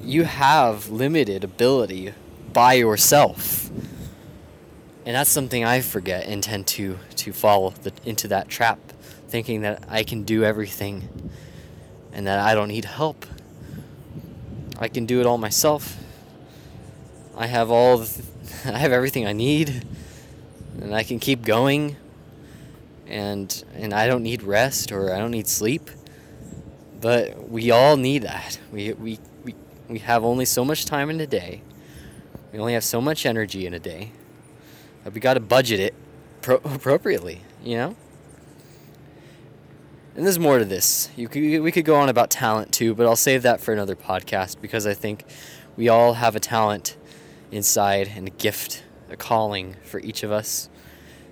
you 0.01 0.23
have 0.23 0.89
limited 0.89 1.43
ability 1.43 2.13
by 2.53 2.73
yourself. 2.73 3.69
And 5.05 5.15
that's 5.15 5.29
something 5.29 5.65
I 5.65 5.81
forget 5.81 6.25
and 6.27 6.41
tend 6.41 6.67
to 6.67 6.99
to 7.17 7.33
fall 7.33 7.71
the, 7.71 7.91
into 8.05 8.27
that 8.29 8.47
trap, 8.47 8.79
thinking 9.27 9.61
that 9.61 9.83
I 9.89 10.03
can 10.03 10.23
do 10.23 10.43
everything 10.43 11.31
and 12.13 12.27
that 12.27 12.39
I 12.39 12.53
don't 12.53 12.67
need 12.67 12.85
help. 12.85 13.25
I 14.79 14.87
can 14.87 15.05
do 15.05 15.19
it 15.19 15.25
all 15.25 15.37
myself. 15.37 15.97
I 17.35 17.47
have 17.47 17.71
all 17.71 17.97
the, 17.97 18.23
I 18.65 18.77
have 18.77 18.91
everything 18.91 19.27
I 19.27 19.33
need 19.33 19.85
and 20.81 20.95
I 20.95 21.03
can 21.03 21.19
keep 21.19 21.43
going 21.43 21.97
and 23.07 23.63
and 23.75 23.93
I 23.93 24.07
don't 24.07 24.23
need 24.23 24.41
rest 24.41 24.91
or 24.91 25.13
I 25.13 25.19
don't 25.19 25.31
need 25.31 25.47
sleep. 25.47 25.89
But 27.01 27.49
we 27.49 27.71
all 27.71 27.97
need 27.97 28.21
that. 28.23 28.59
We 28.71 28.93
we 28.93 29.19
we, 29.43 29.55
we 29.89 29.99
have 29.99 30.23
only 30.23 30.45
so 30.45 30.63
much 30.63 30.85
time 30.85 31.09
in 31.09 31.19
a 31.19 31.27
day. 31.27 31.61
We 32.53 32.59
only 32.59 32.73
have 32.73 32.83
so 32.83 33.01
much 33.01 33.25
energy 33.25 33.65
in 33.65 33.73
a 33.73 33.79
day. 33.79 34.11
But 35.03 35.13
we 35.13 35.19
got 35.19 35.33
to 35.33 35.41
budget 35.41 35.79
it 35.79 35.93
pro- 36.41 36.55
appropriately, 36.63 37.41
you 37.63 37.75
know? 37.75 37.95
And 40.15 40.25
there's 40.25 40.39
more 40.39 40.59
to 40.59 40.65
this. 40.65 41.09
You 41.15 41.27
could, 41.27 41.41
we 41.61 41.71
could 41.71 41.85
go 41.85 41.95
on 41.95 42.07
about 42.07 42.29
talent 42.29 42.71
too, 42.71 42.93
but 42.93 43.07
I'll 43.07 43.15
save 43.15 43.41
that 43.41 43.59
for 43.59 43.73
another 43.73 43.95
podcast 43.95 44.61
because 44.61 44.85
I 44.85 44.93
think 44.93 45.25
we 45.75 45.89
all 45.89 46.13
have 46.13 46.35
a 46.35 46.39
talent 46.39 46.95
inside 47.53 48.11
and 48.15 48.27
a 48.27 48.31
gift, 48.31 48.83
a 49.09 49.15
calling 49.15 49.75
for 49.83 49.99
each 49.99 50.23
of 50.23 50.31
us. 50.31 50.69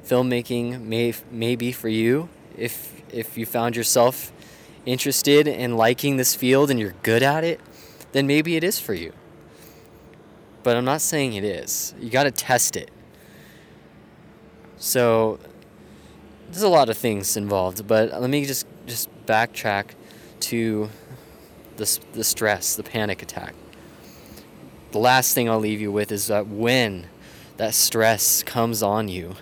Filmmaking 0.05 0.81
may 0.81 1.13
may 1.29 1.55
be 1.55 1.71
for 1.71 1.89
you 1.89 2.29
if 2.57 3.01
if 3.12 3.38
you 3.38 3.45
found 3.45 3.75
yourself 3.75 4.31
interested 4.86 5.47
in 5.47 5.75
liking 5.75 6.17
this 6.17 6.36
field 6.36 6.71
and 6.71 6.79
you're 6.79 6.95
good 7.03 7.23
at 7.23 7.43
it, 7.43 7.60
then 8.13 8.25
maybe 8.25 8.55
it 8.55 8.63
is 8.63 8.79
for 8.79 8.93
you. 8.93 9.13
But 10.63 10.77
I'm 10.77 10.86
not 10.86 11.01
saying 11.01 11.34
it 11.34 11.43
is. 11.43 11.93
You 11.99 12.10
got 12.10 12.23
to 12.23 12.31
test 12.31 12.75
it. 12.75 12.91
So 14.77 15.39
there's 16.49 16.63
a 16.63 16.69
lot 16.69 16.89
of 16.89 16.97
things 16.97 17.38
involved, 17.38 17.88
but 17.88 18.19
let 18.19 18.29
me 18.29 18.45
just 18.45 18.65
just 18.86 19.10
backtrack 19.25 19.91
to 20.41 20.89
the 21.77 21.99
the 22.13 22.23
stress, 22.23 22.75
the 22.75 22.84
panic 22.84 23.21
attack. 23.21 23.53
The 24.91 24.99
last 24.99 25.34
thing 25.34 25.49
I'll 25.49 25.60
leave 25.60 25.80
you 25.80 25.91
with 25.91 26.12
is 26.12 26.27
that 26.27 26.47
when 26.47 27.08
that 27.56 27.73
stress 27.73 28.43
comes 28.43 28.84
on 28.84 29.08
you, 29.08 29.36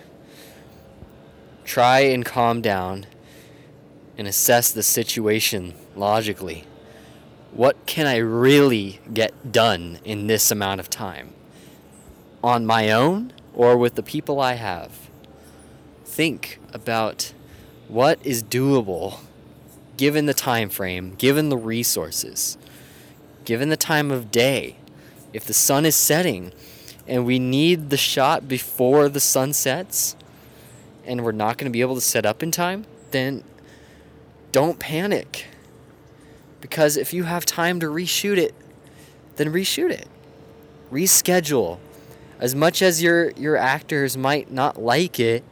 try 1.64 2.00
and 2.00 2.24
calm 2.24 2.60
down 2.60 3.06
and 4.16 4.28
assess 4.28 4.70
the 4.70 4.84
situation 4.84 5.74
logically. 5.96 6.64
What 7.52 7.84
can 7.86 8.06
I 8.06 8.18
really 8.18 9.00
get 9.12 9.50
done 9.50 9.98
in 10.04 10.28
this 10.28 10.52
amount 10.52 10.78
of 10.78 10.88
time? 10.88 11.34
On 12.44 12.64
my 12.64 12.92
own 12.92 13.32
or 13.52 13.76
with 13.76 13.96
the 13.96 14.04
people 14.04 14.40
I 14.40 14.54
have? 14.54 15.10
Think 16.04 16.60
about 16.72 17.32
what 17.88 18.24
is 18.24 18.44
doable 18.44 19.18
given 19.96 20.26
the 20.26 20.34
time 20.34 20.68
frame, 20.68 21.16
given 21.16 21.48
the 21.48 21.56
resources, 21.56 22.56
given 23.44 23.68
the 23.68 23.76
time 23.76 24.12
of 24.12 24.30
day. 24.30 24.76
If 25.32 25.44
the 25.44 25.54
sun 25.54 25.86
is 25.86 25.94
setting 25.94 26.52
and 27.06 27.24
we 27.24 27.38
need 27.38 27.90
the 27.90 27.96
shot 27.96 28.48
before 28.48 29.08
the 29.08 29.20
sun 29.20 29.52
sets 29.52 30.16
and 31.04 31.24
we're 31.24 31.32
not 31.32 31.56
going 31.56 31.70
to 31.70 31.72
be 31.72 31.80
able 31.80 31.94
to 31.94 32.00
set 32.00 32.26
up 32.26 32.42
in 32.42 32.50
time, 32.50 32.86
then 33.10 33.44
don't 34.52 34.78
panic. 34.78 35.46
Because 36.60 36.96
if 36.96 37.12
you 37.12 37.24
have 37.24 37.46
time 37.46 37.80
to 37.80 37.86
reshoot 37.86 38.36
it, 38.36 38.54
then 39.36 39.52
reshoot 39.52 39.90
it. 39.90 40.08
Reschedule. 40.92 41.78
As 42.38 42.54
much 42.54 42.82
as 42.82 43.02
your 43.02 43.30
your 43.32 43.56
actors 43.56 44.16
might 44.16 44.50
not 44.50 44.80
like 44.80 45.20
it, 45.20 45.44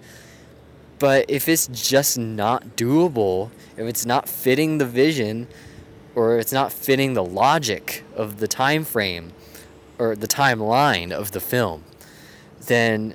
but 0.99 1.27
if 1.29 1.49
it's 1.49 1.69
just 1.69 2.19
not 2.19 2.77
doable, 2.77 3.51
if 3.77 3.87
it's 3.87 4.05
not 4.05 4.29
fitting 4.29 4.79
the 4.79 4.87
vision 4.87 5.47
or 6.15 6.39
it's 6.39 6.53
not 6.53 6.73
fitting 6.73 7.15
the 7.15 7.25
logic 7.25 8.05
of 8.17 8.41
the 8.41 8.49
time 8.49 8.85
frame 8.85 9.33
or 9.99 10.15
the 10.17 10.29
timeline 10.29 11.13
of 11.13 11.33
the 11.33 11.41
film, 11.41 11.85
then 12.67 13.15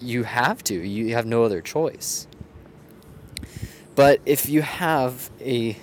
you 0.00 0.24
have 0.24 0.62
to. 0.64 0.74
You 0.74 1.14
have 1.14 1.26
no 1.26 1.44
other 1.44 1.60
choice. 1.60 2.26
But 3.94 4.20
if 4.24 4.48
you 4.48 4.62
have 4.62 5.30
a 5.40 5.76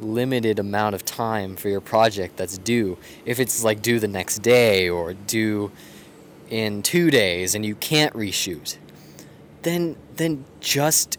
limited 0.00 0.58
amount 0.58 0.94
of 0.94 1.04
time 1.04 1.56
for 1.56 1.68
your 1.68 1.80
project 1.80 2.36
that's 2.36 2.58
due, 2.58 2.98
if 3.24 3.40
it's 3.40 3.64
like 3.64 3.82
due 3.82 3.98
the 3.98 4.08
next 4.08 4.40
day 4.40 4.88
or 4.88 5.14
due 5.14 5.72
in 6.50 6.82
2 6.82 7.10
days 7.10 7.54
and 7.54 7.64
you 7.64 7.74
can't 7.74 8.14
reshoot, 8.14 8.78
then 9.62 9.96
then 10.16 10.44
just 10.60 11.18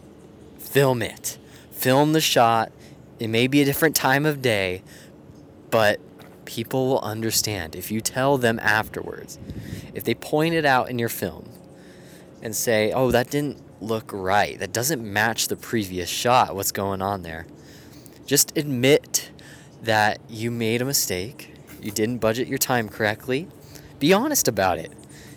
film 0.58 1.02
it. 1.02 1.38
Film 1.70 2.12
the 2.12 2.20
shot. 2.20 2.72
It 3.18 3.28
may 3.28 3.46
be 3.46 3.60
a 3.60 3.64
different 3.64 3.96
time 3.96 4.24
of 4.24 4.40
day, 4.40 4.82
but 5.70 6.00
people 6.50 6.88
will 6.88 7.00
understand 7.00 7.76
if 7.76 7.92
you 7.92 8.00
tell 8.00 8.36
them 8.36 8.58
afterwards. 8.58 9.38
If 9.94 10.02
they 10.02 10.14
point 10.14 10.52
it 10.52 10.64
out 10.64 10.90
in 10.90 10.98
your 10.98 11.08
film 11.08 11.48
and 12.42 12.56
say, 12.56 12.90
"Oh, 12.90 13.12
that 13.12 13.30
didn't 13.30 13.58
look 13.80 14.10
right. 14.12 14.58
That 14.58 14.72
doesn't 14.72 15.00
match 15.00 15.46
the 15.46 15.54
previous 15.54 16.08
shot. 16.08 16.56
What's 16.56 16.72
going 16.72 17.02
on 17.02 17.22
there? 17.22 17.46
Just 18.26 18.52
admit 18.58 19.30
that 19.80 20.18
you 20.28 20.50
made 20.50 20.82
a 20.82 20.84
mistake. 20.84 21.54
You 21.80 21.92
didn't 21.92 22.18
budget 22.18 22.48
your 22.48 22.58
time 22.58 22.88
correctly. 22.88 23.46
Be 24.00 24.12
honest 24.12 24.48
about 24.48 24.78
it. 24.78 24.90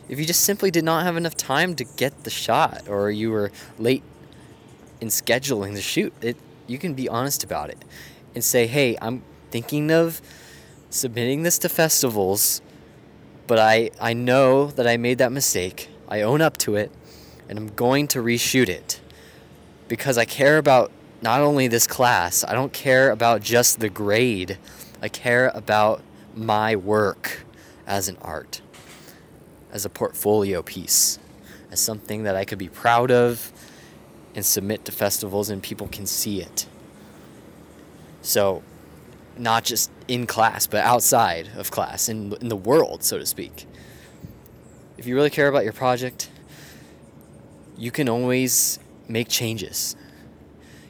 If 0.10 0.17
you 0.19 0.26
just 0.26 0.41
simply 0.41 0.71
did 0.71 0.84
not 0.84 1.04
have 1.04 1.15
enough 1.15 1.38
time 1.38 1.76
to 1.76 1.84
get 1.84 2.23
the 2.23 2.32
shot 2.32 2.89
or 2.89 3.12
you 3.12 3.30
were 3.30 3.52
late 3.78 4.04
in 4.99 5.10
scheduling 5.10 5.76
the 5.76 5.82
shoot, 5.82 6.12
it 6.21 6.38
you 6.65 6.80
can 6.80 6.95
be 6.95 7.08
honest 7.08 7.43
about 7.43 7.69
it 7.69 7.86
and 8.34 8.43
say, 8.43 8.65
"Hey, 8.65 8.97
I'm 8.99 9.21
thinking 9.52 9.91
of 9.91 10.19
submitting 10.93 11.41
this 11.41 11.58
to 11.58 11.67
festivals, 11.67 12.62
but 13.47 13.58
I 13.58 13.89
I 13.99 14.13
know 14.13 14.67
that 14.67 14.88
I 14.88 14.97
made 14.97 15.17
that 15.17 15.32
mistake. 15.32 15.89
I 16.08 16.21
own 16.21 16.39
up 16.39 16.58
to 16.60 16.75
it 16.75 16.91
and 17.49 17.58
I'm 17.58 17.69
going 17.69 18.08
to 18.10 18.19
reshoot 18.19 18.69
it 18.69 19.01
because 19.88 20.17
I 20.19 20.25
care 20.25 20.60
about 20.60 20.91
not 21.21 21.41
only 21.41 21.67
this 21.67 21.88
class, 21.88 22.43
I 22.43 22.53
don't 22.53 22.71
care 22.71 23.10
about 23.10 23.41
just 23.41 23.79
the 23.79 23.89
grade. 23.89 24.60
I 25.01 25.10
care 25.10 25.51
about 25.56 26.03
my 26.36 26.75
work 26.75 27.43
as 27.88 28.08
an 28.08 28.17
art, 28.21 28.62
as 29.71 29.86
a 29.86 29.89
portfolio 29.89 30.62
piece, 30.62 31.17
as 31.71 31.79
something 31.79 32.23
that 32.23 32.36
I 32.36 32.45
could 32.45 32.60
be 32.60 32.69
proud 32.69 33.10
of 33.10 33.51
and 34.36 34.45
submit 34.45 34.86
to 34.86 34.91
festivals 34.91 35.49
and 35.49 35.62
people 35.63 35.88
can 35.88 36.06
see 36.06 36.39
it. 36.39 36.67
So, 38.21 38.63
not 39.38 39.63
just 39.63 39.91
in 40.08 40.28
class, 40.28 40.67
but 40.67 40.84
outside 40.84 41.50
of 41.58 41.72
class, 41.72 42.10
in, 42.10 42.34
in 42.41 42.50
the 42.50 42.56
world, 42.56 43.04
so 43.04 43.17
to 43.17 43.26
speak. 43.26 43.65
If 44.98 45.08
you 45.08 45.15
really 45.15 45.30
care 45.30 45.48
about 45.48 45.63
your 45.63 45.74
project, 45.74 46.30
you 47.78 47.91
can 47.91 48.08
always 48.08 48.80
make 49.08 49.28
changes. 49.28 49.96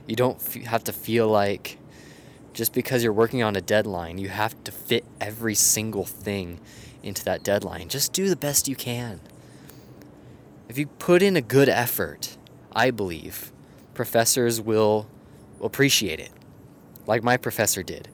You 0.08 0.16
don't 0.16 0.36
f- 0.36 0.64
have 0.66 0.84
to 0.86 0.94
feel 0.94 1.28
like 1.28 1.78
just 2.54 2.74
because 2.74 3.04
you're 3.04 3.14
working 3.14 3.42
on 3.42 3.56
a 3.56 3.62
deadline, 3.62 4.18
you 4.18 4.30
have 4.30 4.62
to 4.66 4.72
fit 4.72 5.04
every 5.20 5.56
single 5.56 6.06
thing 6.06 6.60
into 7.02 7.24
that 7.26 7.44
deadline. 7.44 7.90
Just 7.90 8.14
do 8.14 8.30
the 8.30 8.36
best 8.36 8.68
you 8.68 8.76
can. 8.76 9.20
If 10.70 10.78
you 10.78 10.88
put 10.88 11.22
in 11.22 11.36
a 11.36 11.42
good 11.42 11.70
effort, 11.70 12.38
I 12.76 12.92
believe 12.92 13.52
professors 13.94 14.62
will 14.62 15.08
appreciate 15.62 16.20
it, 16.20 16.32
like 17.06 17.24
my 17.24 17.38
professor 17.38 17.84
did. 17.84 18.10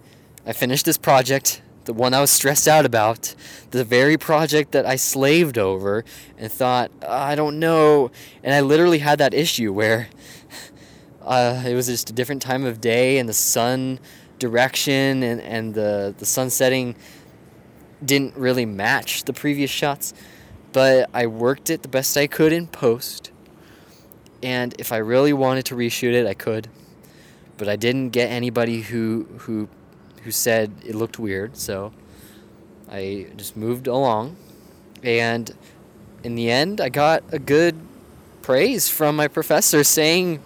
I 0.49 0.51
finished 0.51 0.85
this 0.85 0.97
project 0.97 1.61
the 1.85 1.93
one 1.93 2.13
I 2.13 2.21
was 2.21 2.29
stressed 2.29 2.67
out 2.67 2.85
about, 2.85 3.33
the 3.71 3.83
very 3.83 4.15
project 4.15 4.73
that 4.73 4.85
I 4.85 4.95
slaved 4.95 5.57
over 5.57 6.05
and 6.37 6.51
thought, 6.51 6.91
I 7.07 7.33
don't 7.33 7.57
know. 7.57 8.11
And 8.43 8.53
I 8.53 8.61
literally 8.61 8.99
had 8.99 9.17
that 9.17 9.33
issue 9.33 9.73
where 9.73 10.07
uh, 11.23 11.63
it 11.65 11.73
was 11.73 11.87
just 11.87 12.11
a 12.11 12.13
different 12.13 12.43
time 12.43 12.63
of 12.63 12.79
day 12.79 13.17
and 13.17 13.27
the 13.27 13.33
sun 13.33 13.99
direction 14.37 15.23
and, 15.23 15.41
and 15.41 15.73
the, 15.73 16.13
the 16.19 16.27
sun 16.27 16.51
setting 16.51 16.95
didn't 18.05 18.35
really 18.35 18.67
match 18.67 19.23
the 19.23 19.33
previous 19.33 19.71
shots. 19.71 20.13
But 20.73 21.09
I 21.11 21.25
worked 21.25 21.71
it 21.71 21.81
the 21.81 21.89
best 21.89 22.15
I 22.17 22.27
could 22.27 22.53
in 22.53 22.67
post. 22.67 23.31
And 24.43 24.75
if 24.77 24.91
I 24.91 24.97
really 24.97 25.33
wanted 25.33 25.65
to 25.65 25.75
reshoot 25.75 26.13
it, 26.13 26.27
I 26.27 26.35
could. 26.35 26.67
But 27.57 27.67
I 27.67 27.75
didn't 27.75 28.09
get 28.09 28.29
anybody 28.29 28.81
who, 28.81 29.27
who 29.39 29.69
who 30.23 30.31
said 30.31 30.71
it 30.85 30.95
looked 30.95 31.19
weird, 31.19 31.57
so 31.57 31.93
I 32.89 33.27
just 33.37 33.55
moved 33.55 33.87
along. 33.87 34.35
And 35.03 35.53
in 36.23 36.35
the 36.35 36.49
end, 36.49 36.81
I 36.81 36.89
got 36.89 37.23
a 37.31 37.39
good 37.39 37.75
praise 38.41 38.89
from 38.89 39.15
my 39.15 39.27
professor 39.27 39.83
saying 39.83 40.41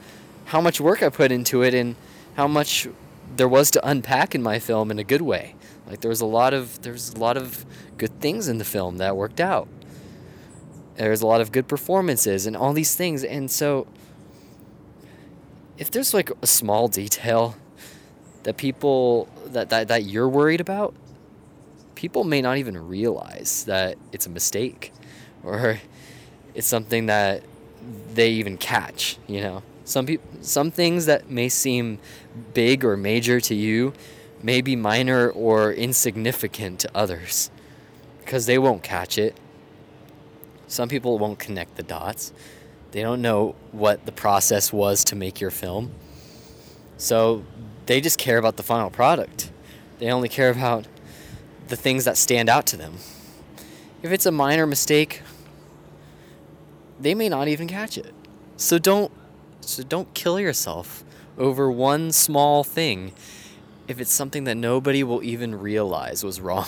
how 0.45 0.61
much 0.61 0.79
work 0.81 1.01
I 1.01 1.09
put 1.09 1.31
into 1.31 1.63
it 1.63 1.73
and 1.73 1.95
how 2.35 2.47
much 2.47 2.87
there 3.35 3.47
was 3.47 3.71
to 3.71 3.87
unpack 3.87 4.35
in 4.35 4.43
my 4.43 4.59
film 4.59 4.91
in 4.91 4.99
a 4.99 5.03
good 5.03 5.21
way. 5.21 5.55
Like 5.87 6.01
there 6.01 6.09
was 6.09 6.21
a 6.21 6.25
lot 6.25 6.53
of 6.53 6.81
there 6.81 6.93
was 6.93 7.13
a 7.13 7.17
lot 7.17 7.37
of 7.37 7.65
good 7.97 8.19
things 8.19 8.47
in 8.47 8.57
the 8.57 8.65
film 8.65 8.97
that 8.97 9.15
worked 9.15 9.39
out. 9.39 9.67
There's 10.95 11.21
a 11.21 11.27
lot 11.27 11.41
of 11.41 11.51
good 11.51 11.67
performances 11.67 12.45
and 12.45 12.55
all 12.55 12.73
these 12.73 12.95
things, 12.95 13.23
and 13.23 13.49
so 13.49 13.87
if 15.77 15.89
there's 15.89 16.13
like 16.13 16.29
a 16.41 16.47
small 16.47 16.87
detail 16.87 17.55
that 18.43 18.57
people 18.57 19.27
that, 19.47 19.69
that, 19.69 19.87
that 19.87 20.03
you're 20.03 20.29
worried 20.29 20.61
about, 20.61 20.93
people 21.95 22.23
may 22.23 22.41
not 22.41 22.57
even 22.57 22.77
realize 22.87 23.65
that 23.65 23.97
it's 24.11 24.25
a 24.25 24.29
mistake 24.29 24.91
or 25.43 25.79
it's 26.53 26.67
something 26.67 27.07
that 27.07 27.43
they 28.13 28.31
even 28.31 28.57
catch, 28.57 29.17
you 29.27 29.41
know. 29.41 29.63
Some 29.85 30.05
people 30.05 30.27
some 30.41 30.71
things 30.71 31.07
that 31.07 31.29
may 31.29 31.49
seem 31.49 31.99
big 32.53 32.85
or 32.85 32.95
major 32.95 33.41
to 33.41 33.55
you 33.55 33.93
may 34.41 34.61
be 34.61 34.75
minor 34.75 35.29
or 35.29 35.71
insignificant 35.73 36.79
to 36.81 36.91
others 36.95 37.49
because 38.19 38.45
they 38.45 38.57
won't 38.57 38.83
catch 38.83 39.17
it. 39.17 39.37
Some 40.67 40.89
people 40.89 41.19
won't 41.19 41.39
connect 41.39 41.75
the 41.75 41.83
dots. 41.83 42.33
They 42.91 43.01
don't 43.01 43.21
know 43.21 43.55
what 43.71 44.05
the 44.05 44.11
process 44.11 44.71
was 44.71 45.03
to 45.05 45.15
make 45.15 45.41
your 45.41 45.51
film. 45.51 45.91
So 46.97 47.43
they 47.85 48.01
just 48.01 48.17
care 48.17 48.37
about 48.37 48.57
the 48.57 48.63
final 48.63 48.89
product. 48.89 49.51
They 49.99 50.11
only 50.11 50.29
care 50.29 50.49
about 50.49 50.87
the 51.67 51.75
things 51.75 52.05
that 52.05 52.17
stand 52.17 52.49
out 52.49 52.65
to 52.67 52.77
them. 52.77 52.95
If 54.01 54.11
it's 54.11 54.25
a 54.25 54.31
minor 54.31 54.67
mistake, 54.67 55.21
they 56.99 57.15
may 57.15 57.29
not 57.29 57.47
even 57.47 57.67
catch 57.67 57.97
it. 57.97 58.13
So 58.57 58.77
don't 58.77 59.11
so 59.61 59.81
don't 59.81 60.13
kill 60.13 60.39
yourself 60.39 61.03
over 61.37 61.71
one 61.71 62.11
small 62.11 62.63
thing 62.63 63.13
if 63.87 63.99
it's 63.99 64.11
something 64.11 64.43
that 64.43 64.55
nobody 64.55 65.03
will 65.03 65.23
even 65.23 65.59
realize 65.59 66.23
was 66.23 66.41
wrong. 66.41 66.67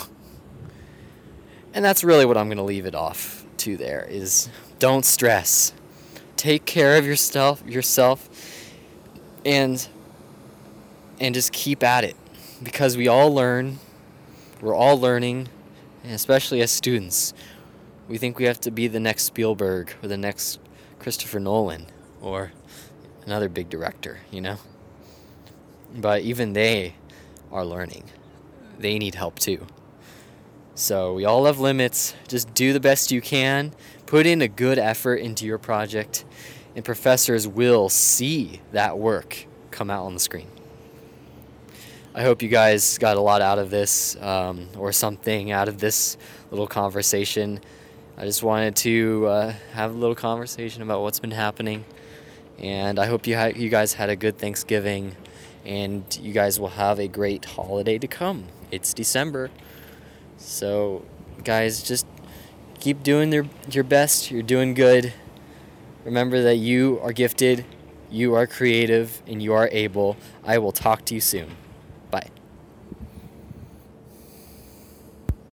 And 1.73 1.83
that's 1.83 2.03
really 2.05 2.25
what 2.25 2.37
I'm 2.37 2.47
going 2.47 2.57
to 2.57 2.63
leave 2.63 2.85
it 2.85 2.95
off 2.95 3.45
to 3.57 3.75
there 3.75 4.05
is 4.09 4.49
don't 4.79 5.03
stress. 5.03 5.73
Take 6.37 6.65
care 6.65 6.97
of 6.97 7.05
yourself 7.05 7.65
yourself 7.67 8.29
and 9.45 9.87
and 11.19 11.35
just 11.35 11.51
keep 11.51 11.83
at 11.83 12.03
it 12.03 12.15
because 12.61 12.97
we 12.97 13.07
all 13.07 13.33
learn. 13.33 13.79
We're 14.61 14.75
all 14.75 14.99
learning, 14.99 15.49
and 16.03 16.13
especially 16.13 16.61
as 16.61 16.71
students. 16.71 17.33
We 18.07 18.17
think 18.17 18.37
we 18.37 18.45
have 18.45 18.59
to 18.61 18.71
be 18.71 18.87
the 18.87 18.99
next 18.99 19.23
Spielberg 19.23 19.93
or 20.01 20.07
the 20.07 20.17
next 20.17 20.59
Christopher 20.99 21.39
Nolan 21.39 21.87
or 22.21 22.51
another 23.25 23.49
big 23.49 23.69
director, 23.69 24.19
you 24.31 24.41
know? 24.41 24.57
But 25.95 26.21
even 26.21 26.53
they 26.53 26.95
are 27.51 27.65
learning. 27.65 28.05
They 28.77 28.97
need 28.99 29.15
help 29.15 29.39
too. 29.39 29.65
So 30.75 31.13
we 31.13 31.25
all 31.25 31.45
have 31.45 31.59
limits. 31.59 32.13
Just 32.27 32.53
do 32.53 32.73
the 32.73 32.79
best 32.79 33.11
you 33.11 33.21
can. 33.21 33.73
Put 34.05 34.25
in 34.25 34.41
a 34.41 34.47
good 34.47 34.77
effort 34.77 35.15
into 35.15 35.45
your 35.45 35.57
project, 35.57 36.25
and 36.75 36.83
professors 36.83 37.47
will 37.47 37.89
see 37.89 38.61
that 38.71 38.97
work 38.97 39.47
come 39.71 39.89
out 39.89 40.05
on 40.05 40.13
the 40.13 40.19
screen. 40.19 40.49
I 42.17 42.21
hope 42.21 42.41
you 42.41 42.47
guys 42.47 42.97
got 42.97 43.17
a 43.17 43.19
lot 43.19 43.41
out 43.41 43.59
of 43.59 43.69
this 43.69 44.15
um, 44.21 44.69
or 44.77 44.93
something 44.93 45.51
out 45.51 45.67
of 45.67 45.79
this 45.79 46.15
little 46.49 46.65
conversation. 46.65 47.59
I 48.17 48.23
just 48.23 48.41
wanted 48.41 48.77
to 48.77 49.25
uh, 49.27 49.53
have 49.73 49.93
a 49.93 49.97
little 49.97 50.15
conversation 50.15 50.81
about 50.81 51.01
what's 51.01 51.19
been 51.19 51.31
happening. 51.31 51.83
And 52.57 52.99
I 52.99 53.07
hope 53.07 53.27
you, 53.27 53.35
ha- 53.35 53.51
you 53.53 53.67
guys 53.67 53.95
had 53.95 54.09
a 54.09 54.15
good 54.15 54.37
Thanksgiving 54.37 55.17
and 55.65 56.03
you 56.21 56.31
guys 56.31 56.57
will 56.57 56.69
have 56.69 56.99
a 56.99 57.09
great 57.09 57.43
holiday 57.43 57.97
to 57.97 58.07
come. 58.07 58.45
It's 58.71 58.93
December. 58.93 59.51
So, 60.37 61.03
guys, 61.43 61.83
just 61.83 62.07
keep 62.79 63.03
doing 63.03 63.29
their, 63.29 63.45
your 63.69 63.83
best. 63.83 64.31
You're 64.31 64.41
doing 64.41 64.73
good. 64.73 65.11
Remember 66.05 66.41
that 66.43 66.55
you 66.55 66.97
are 67.03 67.11
gifted, 67.11 67.65
you 68.09 68.35
are 68.35 68.47
creative, 68.47 69.21
and 69.27 69.43
you 69.43 69.51
are 69.53 69.67
able. 69.73 70.15
I 70.45 70.59
will 70.59 70.71
talk 70.71 71.03
to 71.07 71.13
you 71.13 71.19
soon. 71.19 71.57